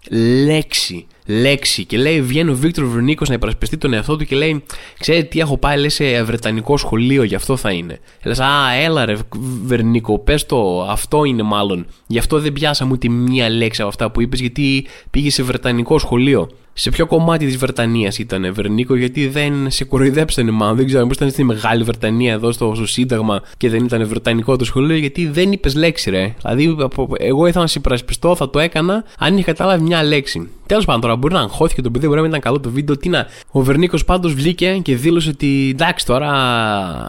Λέξη 0.46 1.08
λέξη 1.28 1.86
και 1.86 1.98
λέει 1.98 2.22
βγαίνει 2.22 2.50
ο 2.50 2.56
Βίκτορ 2.56 2.86
Βερνίκος 2.86 3.30
να 3.30 3.34
υπερασπιστεί 3.34 3.78
τον 3.78 3.94
εαυτό 3.94 4.16
του 4.16 4.26
και 4.26 4.36
λέει 4.36 4.64
ξέρετε 5.00 5.28
τι 5.28 5.40
έχω 5.40 5.58
πάει 5.58 5.78
λέει, 5.78 5.90
σε 5.90 6.24
βρετανικό 6.24 6.78
σχολείο 6.78 7.24
γι' 7.24 7.36
αυτό 7.36 7.58
θα 7.58 7.72
είναι 7.72 8.00
λες 8.24 8.40
α 8.40 8.74
έλα 8.84 9.06
ρε 9.06 9.16
Βερνίκο 9.64 10.20
πες 10.20 10.46
το 10.46 10.82
αυτό 10.82 11.24
είναι 11.24 11.44
μάλλον. 11.44 11.86
Γι' 12.08 12.18
αυτό 12.18 12.40
δεν 12.40 12.54
πιάσαμε 12.54 12.92
ούτε 12.92 13.10
μία 13.10 13.50
λέξη 13.50 13.82
από 13.82 13.90
αυτά 13.90 14.12
που 14.12 14.22
είπες 14.22 14.40
γιατί 14.40 14.86
πήγες 15.12 15.34
σε 15.34 15.44
βρετανικό 15.44 16.00
σχολείο 16.00 16.50
σε 16.80 16.90
ποιο 16.90 17.06
κομμάτι 17.06 17.46
της 17.46 17.58
Βρετανίας 17.58 18.18
ήταν 18.18 18.54
Βερνίκο, 18.54 18.96
γιατί 18.96 19.28
δεν 19.28 19.72
σε 19.72 19.84
κοροϊδέψανε 19.84 20.52
μάλλον. 20.52 20.76
Δεν 20.76 20.86
ξέρω, 20.86 21.06
πώ 21.06 21.12
ήταν 21.14 21.30
στη 21.30 21.44
Μεγάλη 21.44 21.84
Βρετανία 21.84 22.34
εδώ 22.34 22.52
στο, 22.52 22.72
στο 22.76 22.88
Σύνταγμα 22.88 23.42
και 23.58 23.70
δεν 23.70 23.84
ήταν 23.84 24.08
Βρετανικό 24.08 24.56
το 24.56 24.66
σχολείο, 24.66 24.96
γιατί 24.96 25.28
δεν 25.28 25.52
είπες 25.52 25.76
λέξη, 25.76 26.10
ρε. 26.10 26.36
Δηλαδή, 26.42 26.76
εγώ 27.18 27.48
ήθελα 27.48 27.62
να 27.62 27.68
σε 27.68 27.80
υπερασπιστώ, 27.80 28.36
θα 28.36 28.50
το 28.50 28.60
έκανα 28.60 29.04
αν 29.18 29.34
είχε 29.34 29.44
καταλάβει 29.44 29.84
μια 29.84 30.04
λέξη. 30.04 30.50
Τέλος 30.66 30.86
πάντων, 30.86 31.02
τώρα 31.02 31.16
μπορεί 31.16 31.34
να 31.34 31.40
αγχώθηκε 31.40 31.82
το 31.82 31.92
παιδί, 31.92 32.06
μπορεί 32.06 32.16
να 32.16 32.22
μην 32.22 32.30
ήταν 32.30 32.42
καλό 32.42 32.60
το 32.60 32.70
βίντεο. 32.70 32.98
Τι 32.98 33.10
να. 33.10 33.28
Ο 33.52 33.62
Βερνίκος 33.62 34.06
πάντως 34.06 34.34
βγήκε 34.34 34.80
και 34.82 34.96
δήλωσε 34.96 35.30
ότι 35.30 35.70
εντάξει 35.72 36.06
τώρα 36.06 36.32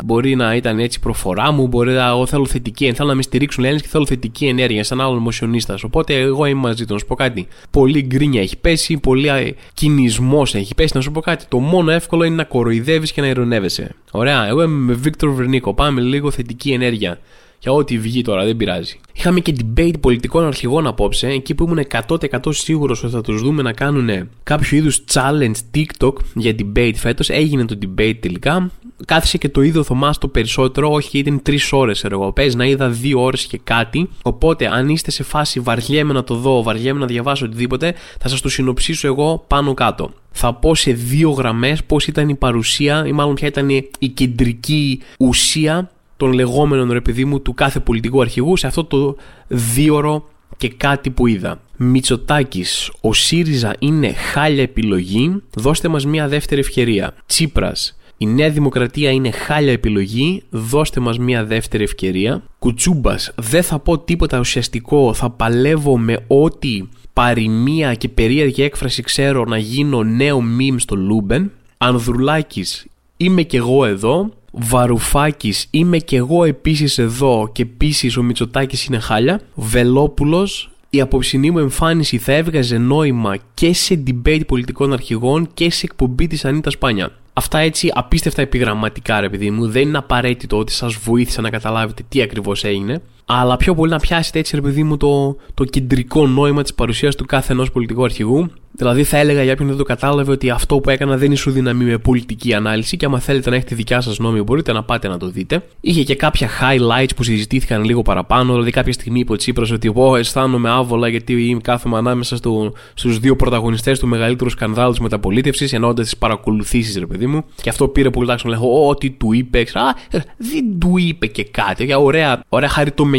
μπορεί 0.05 0.35
να 0.35 0.55
ήταν 0.55 0.79
έτσι 0.79 1.01
προφορά 1.01 1.53
μου, 1.53 1.67
μπορεί 1.67 1.93
να 1.93 2.09
εγώ 2.09 2.27
θέλω 2.27 2.47
θετική, 2.47 2.93
θέλω 2.93 3.09
να 3.09 3.15
με 3.15 3.23
στηρίξουν 3.23 3.65
Έλληνες 3.65 3.83
και 3.83 3.89
θέλω 3.89 4.07
θετική 4.07 4.47
ενέργεια, 4.47 4.85
σαν 4.85 5.01
άλλο 5.01 5.19
μοσιονίστας. 5.19 5.83
Οπότε 5.83 6.15
εγώ 6.15 6.45
είμαι 6.45 6.61
μαζί 6.61 6.85
του, 6.85 6.93
να 6.93 6.99
σου 6.99 7.07
πω 7.07 7.15
κάτι. 7.15 7.47
Πολύ 7.71 8.03
γκρίνια 8.03 8.41
έχει 8.41 8.57
πέσει, 8.57 8.99
πολύ 8.99 9.31
κινησμός 9.75 10.55
έχει 10.55 10.75
πέσει. 10.75 10.93
Να 10.95 11.01
σου 11.01 11.11
πω 11.11 11.21
κάτι. 11.21 11.45
Το 11.49 11.59
μόνο 11.59 11.91
εύκολο 11.91 12.25
είναι 12.25 12.35
να 12.35 12.45
κοροϊδεύεις 12.45 13.13
και 13.13 13.21
να 13.21 13.27
ειρωνεύεσαι. 13.27 13.95
Ωραία, 14.11 14.47
εγώ 14.47 14.63
είμαι 14.63 14.85
με 14.85 14.93
Βίκτορ 14.93 15.31
Βερνίκο. 15.31 15.75
Πάμε 15.75 16.01
λίγο 16.01 16.31
θετική 16.31 16.71
ενέργεια. 16.71 17.19
Για 17.61 17.73
ό,τι 17.73 17.99
βγει 17.99 18.23
τώρα, 18.23 18.45
δεν 18.45 18.57
πειράζει. 18.57 19.01
Είχαμε 19.13 19.41
και 19.41 19.55
debate 19.61 20.01
πολιτικών 20.01 20.45
αρχηγών 20.45 20.87
απόψε, 20.87 21.27
εκεί 21.29 21.55
που 21.55 21.65
ήμουν 21.65 21.87
100% 22.09 22.39
σίγουρος 22.49 23.03
ότι 23.05 23.13
θα 23.13 23.21
τους 23.21 23.43
δούμε 23.43 23.63
να 23.63 23.73
κάνουν 23.73 24.29
κάποιο 24.43 24.77
είδους 24.77 25.05
challenge 25.13 25.55
TikTok 25.75 26.13
για 26.35 26.55
debate 26.59 26.95
φέτος. 26.95 27.29
Έγινε 27.29 27.65
το 27.65 27.79
debate 27.83 28.17
τελικά. 28.21 28.71
Κάθισε 29.05 29.39
και 29.39 29.49
το 29.49 29.63
είδε 29.63 29.79
ο 29.79 29.83
Θωμάς 29.83 30.19
το 30.19 30.29
περισσότερο, 30.29 30.93
όχι 30.93 31.19
ήταν 31.19 31.43
3 31.47 31.57
ώρες 31.71 32.05
εγώ. 32.05 32.33
Παίζει 32.33 32.57
να 32.57 32.67
είδα 32.67 32.97
2 33.03 33.13
ώρες 33.17 33.47
και 33.47 33.61
κάτι. 33.65 34.09
Οπότε, 34.23 34.67
αν 34.67 34.89
είστε 34.89 35.11
σε 35.11 35.23
φάση 35.23 35.61
βαριέμαι 35.61 36.13
να 36.13 36.25
το 36.25 36.35
δω, 36.35 36.63
βαριέμαι 36.63 37.01
να 37.01 37.07
διαβάσω 37.07 37.45
οτιδήποτε, 37.45 37.95
θα 38.21 38.29
σας 38.29 38.41
το 38.41 38.49
συνοψίσω 38.49 39.07
εγώ 39.07 39.45
πάνω 39.47 39.75
κάτω. 39.75 40.11
Θα 40.31 40.55
πω 40.55 40.75
σε 40.75 40.93
δύο 40.93 41.31
γραμμές 41.31 41.85
πώς 41.85 42.07
ήταν 42.07 42.29
η 42.29 42.35
παρουσία, 42.35 43.07
ή 43.07 43.13
μάλλον 43.13 43.35
ποια 43.35 43.49
ήταν 43.49 43.69
η 43.99 44.09
κεντρική 44.09 45.01
ουσία 45.19 45.91
των 46.19 46.33
λεγόμενων 46.33 46.93
ρε 46.93 47.01
παιδί 47.01 47.25
μου 47.25 47.41
του 47.41 47.55
κάθε 47.55 47.81
πολιτικού 47.81 48.21
αρχηγού 48.21 48.57
σε 48.57 48.67
αυτό 48.67 48.85
το 48.85 49.17
δίωρο 49.49 50.25
και 50.57 50.69
κάτι 50.69 51.11
που 51.11 51.27
είδα. 51.27 51.61
Μητσοτάκης, 51.77 52.93
ο 53.01 53.13
ΣΥΡΙΖΑ 53.13 53.75
είναι 53.79 54.13
χάλια 54.13 54.63
επιλογή, 54.63 55.43
δώστε 55.55 55.89
μας 55.89 56.07
μια 56.07 56.29
δεύτερη 56.29 56.61
ευκαιρία. 56.61 57.15
Τσίπρας, 57.27 57.99
η 58.17 58.27
Νέα 58.27 58.51
Δημοκρατία 58.51 59.11
είναι 59.11 59.31
χάλια 59.31 59.73
επιλογή, 59.73 60.43
δώστε 60.51 61.01
μας 61.01 61.19
μια 61.19 61.45
δεύτερη 61.45 61.83
ευκαιρία. 61.83 62.43
Κουτσούμπας, 62.59 63.33
δεν 63.37 63.63
θα 63.63 63.79
πω 63.79 63.99
τίποτα 63.99 64.39
ουσιαστικό, 64.39 65.15
θα 65.15 65.31
παλεύω 65.31 65.99
με 65.99 66.25
ό,τι 66.27 66.83
παροιμία 67.13 67.95
και 67.95 68.09
περίεργη 68.09 68.63
έκφραση 68.63 69.03
ξέρω 69.03 69.45
να 69.45 69.59
γίνω 69.59 70.03
νέο 70.03 70.43
meme 70.59 70.77
στο 70.77 70.97
Λούμπεν. 70.97 71.51
Ανδρουλάκης, 71.79 72.87
είμαι 73.17 73.43
κι 73.43 73.57
εγώ 73.57 73.85
εδώ, 73.85 74.33
Βαρουφάκης, 74.61 75.67
είμαι 75.71 75.99
κι 75.99 76.17
εγώ 76.17 76.45
επίσης 76.45 76.99
εδώ 76.99 77.51
και 77.53 77.63
επίσης 77.63 78.17
ο 78.17 78.23
Μητσοτάκης 78.23 78.85
είναι 78.85 78.99
χάλια. 78.99 79.41
Βελόπουλος, 79.55 80.71
η 80.91 81.01
απόψινή 81.01 81.51
μου 81.51 81.59
εμφάνιση 81.59 82.19
θα 82.19 82.33
έβγαζε 82.33 82.79
νόημα 82.79 83.37
και 83.55 83.73
σε 83.73 84.03
debate 84.07 84.47
πολιτικών 84.47 84.93
αρχηγών 84.93 85.49
και 85.55 85.71
σε 85.71 85.85
εκπομπή 85.85 86.27
της 86.27 86.45
Ανίτα 86.45 86.71
Σπάνια. 86.71 87.13
Αυτά 87.33 87.59
έτσι 87.59 87.91
απίστευτα 87.95 88.43
επιγραμματικά, 88.43 89.21
ρε 89.21 89.29
παιδί 89.29 89.51
μου. 89.51 89.69
Δεν 89.69 89.83
είναι 89.83 89.99
απαραίτητο 89.99 90.59
ότι 90.59 90.73
σας 90.73 90.95
βοήθησα 90.95 91.41
να 91.41 91.51
καταλάβετε 91.51 92.03
τι 92.09 92.23
ακριβώς 92.23 92.65
έγινε. 92.65 93.03
Αλλά 93.31 93.57
πιο 93.57 93.75
πολύ 93.75 93.91
να 93.91 93.99
πιάσετε 93.99 94.39
έτσι, 94.39 94.57
ρε 94.57 94.63
παιδί 94.63 94.83
μου, 94.83 94.97
το, 94.97 95.37
το 95.55 95.65
κεντρικό 95.65 96.27
νόημα 96.27 96.63
της 96.63 96.75
παρουσίας 96.75 97.15
του 97.15 97.25
κάθε 97.25 97.53
ενός 97.53 97.73
πολιτικού 97.73 98.05
αρχηγού 98.05 98.51
Δηλαδή, 98.79 99.05
θα 99.05 99.19
έλεγα 99.19 99.43
για 99.43 99.53
όποιον 99.53 99.69
δεν 99.69 99.77
το 99.77 99.83
κατάλαβε 99.83 100.33
ότι 100.33 100.51
αυτό 100.51 100.79
που 100.79 100.91
έκανα 100.91 101.17
δεν 101.17 101.33
ισοδυναμεί 101.33 101.85
με 101.85 101.99
πολιτική 101.99 102.55
ανάλυση 102.55 102.97
και 102.97 103.05
άμα 103.05 103.19
θέλετε 103.19 103.51
να 103.51 103.57
έχετε 103.57 103.75
δικιά 103.75 104.01
σας 104.01 104.17
γνώμη, 104.17 104.43
μπορείτε 104.43 104.73
να 104.73 104.83
πάτε 104.83 105.09
να 105.09 105.19
το 105.19 105.29
δείτε. 105.31 105.63
Είχε 105.81 106.03
και 106.03 106.15
κάποια 106.15 106.49
highlights 106.49 107.11
που 107.17 107.23
συζητήθηκαν 107.23 107.85
λίγο 107.85 108.03
παραπάνω. 108.03 108.53
Δηλαδή, 108.53 108.71
κάποια 108.71 108.93
στιγμή 108.93 109.21
είπε 109.21 109.33
ο 109.33 109.37
Τσίπρας 109.37 109.71
ότι 109.71 109.89
εγώ 109.89 110.17
αισθάνομαι 110.17 110.71
άβολα 110.71 111.09
γιατί 111.09 111.59
κάθομαι 111.63 111.97
ανάμεσα 111.97 112.37
στο, 112.37 112.73
στους 112.95 113.19
δύο 113.19 113.37
πρωταγωνιστές 113.37 113.99
του 113.99 114.07
μεγαλύτερου 114.07 114.51
σκανδάλου 114.51 114.91
της 114.91 115.01
μεταπολίτευσης, 115.01 115.73
εννοώντας 115.73 116.05
τις 116.05 116.17
παρακολουθήσεις, 116.17 116.97
ρε 116.99 117.07
παιδί 117.07 117.27
μου. 117.27 117.45
Και 117.63 117.69
αυτό 117.69 117.89
πήρε 117.89 118.11
πολύ 118.11 118.27
τάξη 118.27 118.49
λέγω, 118.49 118.89
Ό,τι 118.89 119.11
του 119.11 119.33
είπε. 119.33 119.59
Α, 119.59 119.95
δεν 120.37 120.79
του 120.79 120.97
είπε 120.97 121.27
και 121.27 121.45
κάτι. 121.45 121.85
Για 121.85 121.99
ωραία, 121.99 122.43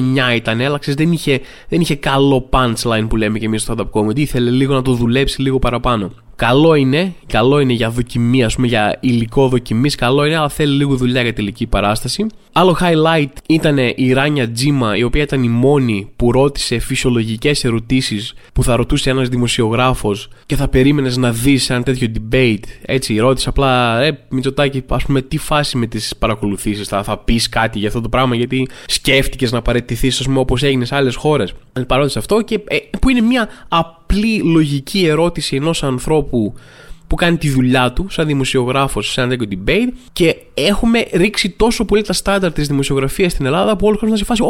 ωραία 0.04 0.24
χαριτομενιά 0.24 0.36
ήταν, 0.36 0.62
αλλά 0.62 0.80
δεν 0.96 1.12
είχε, 1.12 1.42
δεν 1.70 1.82
είχε 1.82 1.96
καλό 1.96 2.50
punchline 2.52 3.06
που 3.10 3.16
λέμε 3.16 3.40
και 3.40 3.46
εμείς 3.46 3.62
στο 3.62 3.76
stand-up 3.78 4.00
comedy. 4.00 4.20
Ήθελε 4.20 4.50
λίγο 4.50 4.74
να 4.74 4.82
το 4.82 4.94
δουλέψει 4.94 5.42
λίγο 5.42 5.60
παραπάνω. 5.60 6.12
Καλό 6.36 6.76
είναι, 6.76 7.14
καλό 7.28 7.60
είναι 7.60 7.74
για 7.74 7.90
δοκιμή, 7.90 8.44
ας 8.44 8.56
πούμε, 8.56 8.68
για 8.68 8.98
υλικό 9.00 9.48
δοκιμής, 9.48 9.96
καλό 9.96 10.26
είναι, 10.26 10.38
αλλά 10.38 10.50
θέλει 10.50 10.76
λίγο 10.76 10.96
δουλειά 10.96 11.22
για 11.22 11.34
τελική 11.34 11.68
παράσταση. 11.68 12.26
Άλλο 12.52 12.78
highlight 12.82 13.32
ήταν 13.48 13.78
η 13.96 14.14
Ράνια 14.14 14.52
Τζίμα, 14.52 14.98
η 14.98 15.04
οποία 15.04 15.22
ήταν 15.22 15.44
η 15.44 15.50
μόνη 15.50 16.10
που 16.16 16.32
ρώτησε 16.32 16.80
φυσιολογικές 16.80 17.64
ερωτήσεις 17.64 18.34
που 18.54 18.64
θα 18.64 18.76
ρωτούσε 18.76 19.10
ένας 19.10 19.28
δημοσιογράφος 19.30 20.30
και 20.46 20.56
θα 20.56 20.68
περίμενες 20.68 21.18
να 21.18 21.32
δεις 21.32 21.70
ένα 21.70 21.84
τέτοιο 21.84 22.08
debate. 22.14 22.64
Έτσι, 22.82 23.18
ρώτησε 23.18 23.50
απλά, 23.50 24.02
ε, 24.02 24.20
Μητσοτάκη, 24.30 24.84
ας 24.88 25.06
πούμε, 25.06 25.22
τι 25.22 25.38
φάση 25.38 25.78
με 25.78 25.86
τις 25.86 26.16
παρακολουθήσεις, 26.20 26.88
θα, 26.88 27.04
θα 27.04 27.18
πεις 27.18 27.50
κάτι 27.50 27.80
για 27.80 27.88
αυτό 27.88 28.02
το 28.02 28.10
πράγμα, 28.10 28.36
γιατί 28.36 28.68
σκέφτηκες 28.86 29.52
να 29.52 29.62
παραιτηθεί, 29.90 30.08
ας 30.08 30.26
πούμε, 30.26 30.40
όπως 30.40 30.64
έγινε 30.64 30.86
σε 30.86 30.96
άλλες 30.96 31.16
χώρες. 31.16 31.54
Παρόντισε 31.88 32.20
αυτό 32.20 32.42
και 32.42 32.60
ε, 32.68 32.78
που 33.00 33.10
είναι 33.10 33.22
μια 33.22 33.50
απλή 33.68 34.42
λογική 34.44 35.06
ερώτηση 35.06 35.56
ενός 35.56 35.84
ανθρώπου 35.84 36.54
που 37.10 37.16
κάνει 37.16 37.38
τη 37.38 37.50
δουλειά 37.50 37.94
του 37.94 38.06
σαν 38.10 38.28
δημοσιογράφος 38.28 39.12
σε 39.12 39.22
ένα 39.22 39.30
τέτοιο 39.30 39.48
debate 39.52 39.94
και 40.14 40.36
έχουμε 40.54 41.08
ρίξει 41.14 41.50
τόσο 41.50 41.86
πολύ 41.86 42.02
τα 42.02 42.14
στάνταρ 42.14 42.52
της 42.52 42.68
δημοσιογραφίας 42.68 43.32
στην 43.32 43.46
Ελλάδα 43.46 43.76
που 43.76 43.88
όλοι 43.88 43.98
ο 44.04 44.08
να 44.08 44.16
σε 44.16 44.26
φάσει 44.26 44.42
Ω, 44.42 44.48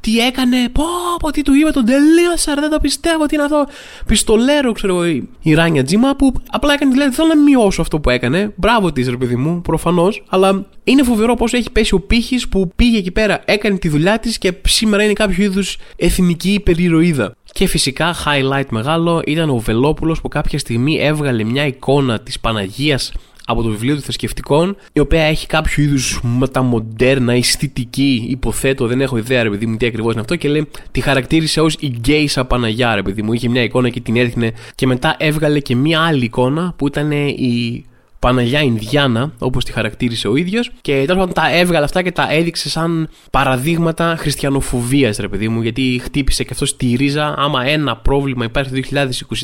τι 0.00 0.18
έκανε, 0.18 0.68
πω, 0.72 0.84
πω, 1.20 1.30
τι 1.30 1.42
του 1.42 1.54
είπε, 1.54 1.70
τον 1.70 1.84
τελείωσα, 1.84 2.54
δεν 2.54 2.70
το 2.70 2.78
πιστεύω, 2.80 3.26
τι 3.26 3.34
είναι 3.34 3.44
αυτό. 3.44 3.66
Πιστολέρο, 4.06 4.72
ξέρω 4.72 4.94
εγώ, 4.94 5.22
η 5.42 5.54
Ράνια 5.54 5.84
Τζίμα 5.84 6.16
που 6.16 6.32
απλά 6.50 6.72
έκανε 6.72 6.92
δηλαδή, 6.92 7.14
θέλω 7.14 7.28
να 7.28 7.36
μειώσω 7.36 7.80
αυτό 7.80 8.00
που 8.00 8.10
έκανε. 8.10 8.52
Μπράβο 8.56 8.92
της, 8.92 9.08
ρε 9.08 9.16
παιδί 9.16 9.36
μου, 9.36 9.62
προφανώς, 9.62 10.24
αλλά 10.28 10.66
είναι 10.84 11.02
φοβερό 11.02 11.34
πώ 11.34 11.44
έχει 11.50 11.70
πέσει 11.70 11.94
ο 11.94 12.00
πύχης 12.00 12.48
που 12.48 12.70
πήγε 12.76 12.98
εκεί 12.98 13.10
πέρα, 13.10 13.42
έκανε 13.44 13.78
τη 13.78 13.88
δουλειά 13.88 14.18
της 14.18 14.38
και 14.38 14.52
σήμερα 14.66 15.02
είναι 15.02 15.12
κάποιο 15.12 15.44
είδους 15.44 15.76
εθνική 15.96 16.52
υπερηρωίδα. 16.52 17.34
Και 17.52 17.66
φυσικά 17.66 18.14
highlight 18.14 18.66
μεγάλο 18.70 19.22
ήταν 19.26 19.50
ο 19.50 19.58
Βελόπουλος 19.58 20.20
που 20.20 20.28
κάποια 20.28 20.58
στιγμή 20.58 20.98
έβγαλε 21.00 21.31
μια 21.32 21.66
εικόνα 21.66 22.20
της 22.20 22.40
Παναγίας 22.40 23.12
από 23.46 23.62
το 23.62 23.68
βιβλίο 23.68 23.94
του 23.94 24.00
θρησκευτικών, 24.00 24.76
η 24.92 25.00
οποία 25.00 25.22
έχει 25.22 25.46
κάποιο 25.46 25.82
είδους 25.82 26.20
μεταμοντέρνα, 26.22 27.32
αισθητική, 27.32 28.26
υποθέτω, 28.28 28.86
δεν 28.86 29.00
έχω 29.00 29.16
ιδέα, 29.16 29.42
ρε 29.42 29.50
παιδί 29.50 29.66
μου, 29.66 29.76
τι 29.76 29.86
ακριβώς 29.86 30.12
είναι 30.12 30.20
αυτό, 30.20 30.36
και 30.36 30.48
λέει, 30.48 30.68
τη 30.90 31.00
χαρακτήρισε 31.00 31.60
ως 31.60 31.76
η 31.80 31.86
γκέισα 31.86 32.44
Παναγιά, 32.44 32.94
ρε 32.94 33.02
παιδί 33.02 33.22
μου. 33.22 33.32
Είχε 33.32 33.48
μια 33.48 33.62
εικόνα 33.62 33.88
και 33.88 34.00
την 34.00 34.16
έδειχνε, 34.16 34.52
και 34.74 34.86
μετά 34.86 35.16
έβγαλε 35.18 35.60
και 35.60 35.76
μια 35.76 36.00
άλλη 36.00 36.24
εικόνα 36.24 36.74
που 36.76 36.86
ήταν 36.86 37.10
η 37.10 37.84
Παναγιά 38.22 38.60
Ινδιάνα, 38.60 39.32
όπως 39.38 39.64
τη 39.64 39.72
χαρακτήρισε 39.72 40.28
ο 40.28 40.36
ίδιος, 40.36 40.70
και 40.80 40.92
τέλος 40.92 41.20
πάντων 41.20 41.32
τα 41.32 41.56
έβγαλε 41.56 41.84
αυτά 41.84 42.02
και 42.02 42.12
τα 42.12 42.32
έδειξε 42.32 42.68
σαν 42.68 43.08
παραδείγματα 43.30 44.16
χριστιανοφοβίας, 44.18 45.16
ρε 45.16 45.28
παιδί 45.28 45.48
μου, 45.48 45.62
γιατί 45.62 46.00
χτύπησε 46.04 46.42
και 46.44 46.48
αυτός 46.52 46.68
στη 46.68 46.94
ρίζα. 46.98 47.34
Άμα 47.38 47.66
ένα 47.66 47.96
πρόβλημα 47.96 48.44
υπάρχει 48.44 48.70
το 48.70 48.76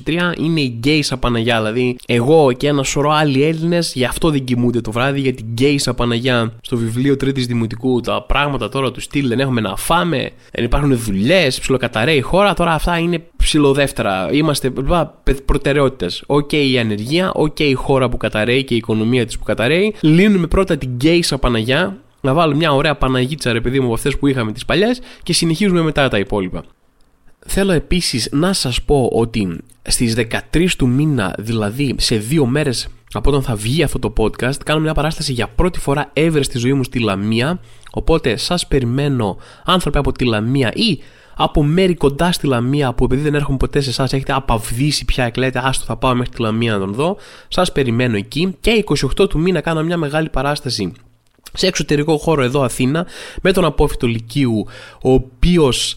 2023, 0.04 0.32
είναι 0.38 0.60
η 0.60 0.76
γκέισα 0.78 1.16
Παναγιά. 1.16 1.56
Δηλαδή, 1.56 1.96
εγώ 2.06 2.52
και 2.52 2.68
ένα 2.68 2.82
σωρό 2.82 3.10
άλλοι 3.10 3.42
Έλληνες 3.42 3.92
γι' 3.94 4.04
αυτό 4.04 4.30
δεν 4.30 4.44
κοιμούνται 4.44 4.80
το 4.80 4.92
βράδυ, 4.92 5.20
γιατί 5.20 5.42
γκέισα 5.42 5.94
Παναγιά 5.94 6.52
στο 6.60 6.76
βιβλίο 6.76 7.16
Τρίτης 7.16 7.46
Δημοτικού, 7.46 8.00
τα 8.00 8.22
πράγματα 8.22 8.68
τώρα 8.68 8.90
του 8.90 9.00
στυλ 9.00 9.28
δεν 9.28 9.40
έχουμε 9.40 9.60
να 9.60 9.76
φάμε, 9.76 10.30
δεν 10.52 10.64
υπάρχουν 10.64 10.96
δουλειές, 10.96 11.60
ψιλοκαταρρέει 11.60 12.16
η 12.16 12.20
χώρα. 12.20 12.54
Τώρα 12.54 12.72
αυτά 12.72 12.98
είναι 12.98 13.22
ψιλοδεύτερα. 13.48 14.28
Είμαστε 14.32 14.72
προτεραιότητες. 15.44 16.22
Ok 16.26 16.48
okay, 16.52 16.68
η 16.70 16.78
ανεργία, 16.78 17.32
ok 17.32 17.56
okay, 17.58 17.62
η 17.62 17.72
χώρα 17.72 18.08
που 18.08 18.16
καταρρέει 18.16 18.64
και 18.64 18.74
η 18.74 18.76
οικονομία 18.76 19.26
της 19.26 19.38
που 19.38 19.44
καταρρέει. 19.44 19.94
Λύνουμε 20.00 20.46
πρώτα 20.46 20.76
την 20.76 20.90
γκέισα 20.90 21.38
Παναγιά. 21.38 21.96
Να 22.20 22.34
βάλουμε 22.34 22.56
μια 22.56 22.72
ωραία 22.72 22.94
Παναγίτσα 22.96 23.52
ρε 23.52 23.60
παιδί 23.60 23.78
μου 23.78 23.84
από 23.84 23.94
αυτές 23.94 24.18
που 24.18 24.26
είχαμε 24.26 24.52
τις 24.52 24.64
παλιές 24.64 25.00
και 25.22 25.32
συνεχίζουμε 25.32 25.80
μετά 25.80 26.08
τα 26.08 26.18
υπόλοιπα. 26.18 26.62
Θέλω 27.46 27.72
επίσης 27.72 28.28
να 28.32 28.52
σας 28.52 28.82
πω 28.82 29.10
ότι 29.12 29.58
στις 29.82 30.14
13 30.52 30.76
του 30.78 30.88
μήνα, 30.88 31.34
δηλαδή 31.38 31.94
σε 31.98 32.16
δύο 32.16 32.46
μέρες 32.46 32.88
από 33.12 33.30
όταν 33.30 33.42
θα 33.42 33.54
βγει 33.54 33.82
αυτό 33.82 33.98
το 33.98 34.12
podcast, 34.16 34.56
κάνω 34.64 34.80
μια 34.80 34.94
παράσταση 34.94 35.32
για 35.32 35.48
πρώτη 35.48 35.78
φορά 35.78 36.12
ever 36.14 36.40
στη 36.40 36.58
ζωή 36.58 36.72
μου 36.72 36.84
στη 36.84 36.98
Λαμία. 36.98 37.60
Οπότε 37.90 38.36
σας 38.36 38.66
περιμένω 38.66 39.36
άνθρωποι 39.64 39.98
από 39.98 40.12
τη 40.12 40.24
Λαμία 40.24 40.72
ή 40.74 40.98
από 41.40 41.62
μέρη 41.62 41.94
κοντά 41.94 42.32
στη 42.32 42.46
Λαμία 42.46 42.92
που 42.92 43.04
επειδή 43.04 43.22
δεν 43.22 43.34
έρχομαι 43.34 43.56
ποτέ 43.56 43.80
σε 43.80 43.90
εσάς 43.90 44.12
έχετε 44.12 44.32
απαυδίσει 44.32 45.04
πια 45.04 45.30
και 45.30 45.40
λέτε 45.40 45.60
Άστο 45.64 45.84
θα 45.84 45.96
πάω 45.96 46.14
μέχρι 46.14 46.34
τη 46.34 46.42
Λαμία 46.42 46.72
να 46.72 46.78
τον 46.78 46.94
δω. 46.94 47.16
Σας 47.48 47.72
περιμένω 47.72 48.16
εκεί 48.16 48.56
και 48.60 48.84
28 49.18 49.28
του 49.28 49.38
μήνα 49.38 49.60
κάνω 49.60 49.82
μια 49.82 49.96
μεγάλη 49.96 50.28
παράσταση 50.28 50.92
σε 51.52 51.66
εξωτερικό 51.66 52.16
χώρο 52.16 52.42
εδώ 52.42 52.62
Αθήνα 52.62 53.06
με 53.42 53.52
τον 53.52 53.64
απόφυτο 53.64 54.06
Λυκείου 54.06 54.66
ο 55.02 55.12
οποίος 55.12 55.96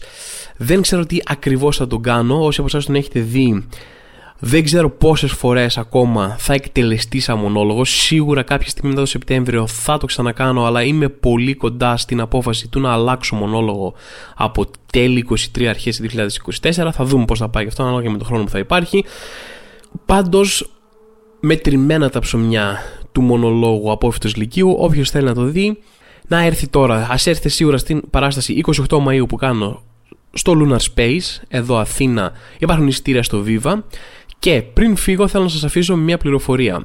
δεν 0.56 0.82
ξέρω 0.82 1.06
τι 1.06 1.18
ακριβώς 1.24 1.76
θα 1.76 1.86
τον 1.86 2.02
κάνω 2.02 2.44
όσοι 2.44 2.60
από 2.60 2.68
εσάς 2.68 2.86
τον 2.86 2.94
έχετε 2.94 3.20
δει 3.20 3.66
δεν 4.44 4.64
ξέρω 4.64 4.90
πόσες 4.90 5.32
φορές 5.32 5.78
ακόμα 5.78 6.36
θα 6.38 6.54
εκτελεστεί 6.54 7.20
σαν 7.20 7.38
μονόλογος. 7.38 7.90
Σίγουρα 7.90 8.42
κάποια 8.42 8.68
στιγμή 8.68 8.90
μετά 8.90 9.02
το 9.02 9.08
Σεπτέμβριο 9.08 9.66
θα 9.66 9.98
το 9.98 10.06
ξανακάνω, 10.06 10.64
αλλά 10.64 10.82
είμαι 10.82 11.08
πολύ 11.08 11.54
κοντά 11.54 11.96
στην 11.96 12.20
απόφαση 12.20 12.68
του 12.68 12.80
να 12.80 12.92
αλλάξω 12.92 13.36
μονόλογο 13.36 13.94
από 14.36 14.66
τέλη 14.92 15.26
23 15.54 15.64
αρχές 15.64 16.00
2024. 16.62 16.88
Θα 16.92 17.04
δούμε 17.04 17.24
πώς 17.24 17.38
θα 17.38 17.48
πάει 17.48 17.66
αυτό, 17.66 17.82
ανάλογα 17.82 18.10
με 18.10 18.18
τον 18.18 18.26
χρόνο 18.26 18.44
που 18.44 18.50
θα 18.50 18.58
υπάρχει. 18.58 19.04
Πάντως, 20.06 20.70
μετρημένα 21.40 22.10
τα 22.10 22.18
ψωμιά 22.18 22.78
του 23.12 23.22
μονολόγου 23.22 23.90
Απόφυτος 23.90 24.36
Λυκείου. 24.36 24.74
Όποιος 24.78 25.10
θέλει 25.10 25.24
να 25.24 25.34
το 25.34 25.44
δει, 25.44 25.78
να 26.28 26.44
έρθει 26.44 26.68
τώρα. 26.68 26.96
Α 26.96 27.16
έρθει 27.24 27.48
σίγουρα 27.48 27.78
στην 27.78 28.10
παράσταση 28.10 28.60
28 28.88 28.98
Μαου 28.98 29.26
που 29.26 29.36
κάνω 29.36 29.82
στο 30.32 30.52
Lunar 30.56 30.78
Space, 30.94 31.42
εδώ 31.48 31.76
Αθήνα. 31.76 32.32
Υπάρχουν 32.58 32.86
εισιτήρια 32.86 33.22
στο 33.22 33.44
Viva. 33.46 33.74
Και 34.42 34.62
πριν 34.62 34.96
φύγω, 34.96 35.28
θέλω 35.28 35.42
να 35.42 35.48
σας 35.48 35.64
αφήσω 35.64 35.96
μια 35.96 36.18
πληροφορία. 36.18 36.84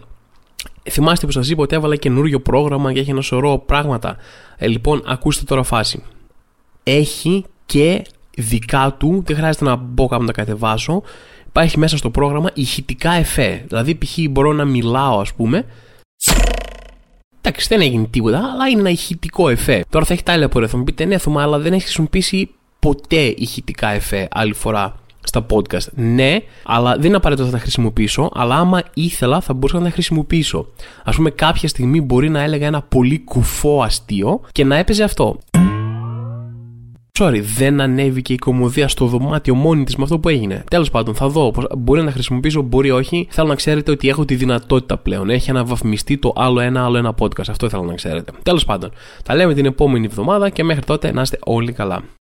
Θυμάστε 0.90 1.26
που 1.26 1.32
σας 1.32 1.50
είπα 1.50 1.64
ότι 1.64 1.76
έβαλα 1.76 1.96
καινούριο 1.96 2.40
πρόγραμμα 2.40 2.94
και 2.94 3.00
έχει 3.00 3.10
ένα 3.10 3.22
σωρό 3.22 3.58
πράγματα. 3.58 4.18
Ε, 4.58 4.68
λοιπόν, 4.68 5.02
ακούστε 5.06 5.44
τώρα 5.46 5.64
φάση. 5.64 6.04
έχει 6.84 7.46
και 7.66 8.02
δικά 8.38 8.96
του, 9.00 9.24
δεν 9.26 9.36
χρειάζεται 9.36 9.66
να 9.66 9.76
μπω 9.76 10.08
κάπου 10.08 10.22
να 10.22 10.28
τα 10.28 10.34
κατεβάσω. 10.34 11.02
Υπάρχει 11.48 11.80
μέσα 11.80 11.98
στο 11.98 12.10
πρόγραμμα 12.10 12.50
ηχητικά 12.54 13.12
εφέ. 13.12 13.64
Δηλαδή, 13.68 13.96
π.χ. 13.96 14.18
μπορώ 14.30 14.54
να 14.54 14.66
μιλάω, 14.66 15.20
ας 15.20 15.34
πούμε. 15.34 15.66
Εντάξει, 17.42 17.68
δεν 17.68 17.82
έγινε 17.82 18.08
τίποτα, 18.08 18.38
αλλά 18.38 18.68
είναι 18.68 18.80
ένα 18.80 18.90
ηχητικό 18.90 19.50
εφέ. 19.50 19.84
Τώρα 19.90 20.06
θα 20.06 20.14
έχει 20.14 20.24
τα 20.24 20.34
άλλα 20.34 20.50
που 20.50 20.68
θα 20.68 20.78
μου 20.78 20.84
πείτε, 20.84 21.06
ναι, 21.06 21.18
Θωμά, 21.18 21.42
αλλά 21.42 21.60
δεν 21.60 21.74
έχει 21.74 21.84
χρησιμοποιήσει 21.84 22.50
ποτέ 22.80 23.34
ηχητικά 23.38 23.90
εφέ 23.90 24.28
άλλη 24.32 24.54
φορά 24.54 24.96
στα 25.28 25.46
podcast. 25.50 25.88
Ναι, 25.94 26.40
αλλά 26.64 26.96
δεν 26.96 27.06
είναι 27.06 27.16
απαραίτητο 27.16 27.48
να 27.48 27.54
τα 27.54 27.60
χρησιμοποιήσω, 27.60 28.30
αλλά 28.34 28.56
άμα 28.56 28.82
ήθελα 28.94 29.42
θα 29.42 29.54
μπορούσα 29.54 29.78
να 29.78 29.84
τα 29.84 29.90
χρησιμοποιήσω. 29.90 30.68
Α 31.04 31.12
πούμε, 31.12 31.30
κάποια 31.30 31.68
στιγμή 31.68 32.02
μπορεί 32.02 32.30
να 32.30 32.42
έλεγα 32.42 32.68
ένα 32.68 32.82
πολύ 32.82 33.20
κουφό 33.20 33.82
αστείο 33.82 34.42
και 34.52 34.64
να 34.64 34.78
έπαιζε 34.78 35.04
αυτό. 35.04 35.40
Sorry, 37.20 37.42
δεν 37.56 37.82
ανέβηκε 37.82 38.34
η 38.34 38.38
κομμωδία 38.38 38.88
στο 38.88 39.06
δωμάτιο 39.06 39.56
μόνη 39.56 39.84
της 39.84 39.96
με 39.96 40.04
αυτό 40.04 40.20
που 40.20 40.30
έγινε. 40.30 40.64
Τέλος 40.70 40.92
πάντων, 40.92 41.16
θα 41.16 41.28
δω. 41.28 41.54
Μπορεί 41.78 42.00
να 42.00 42.06
τα 42.06 42.12
χρησιμοποιήσω, 42.12 42.62
μπορεί 42.62 42.92
όχι. 42.92 43.28
Θέλω 43.30 43.48
να 43.48 43.56
ξέρετε 43.56 43.92
ότι 43.92 44.10
έχω 44.10 44.26
τη 44.26 44.36
δυνατότητα 44.36 44.98
πλέον. 44.98 45.30
Έχει 45.30 45.50
αναβαθμιστεί 45.50 46.18
το 46.18 46.34
άλλο 46.36 46.60
ένα, 46.60 46.86
άλλο 46.86 46.98
ένα 46.98 47.16
podcast. 47.20 47.50
Αυτό 47.50 47.66
ήθελα 47.66 47.84
να 47.84 47.94
ξέρετε. 47.94 48.32
Τέλος 48.44 48.66
πάντων, 48.66 48.92
τα 49.24 49.36
λέμε 49.36 49.54
την 49.54 49.66
επόμενη 49.66 50.06
εβδομάδα 50.06 50.50
και 50.50 50.64
μέχρι 50.64 50.84
τότε 50.84 51.12
να 51.12 51.22
είστε 51.22 51.40
όλοι 51.44 51.72
καλά. 51.72 52.02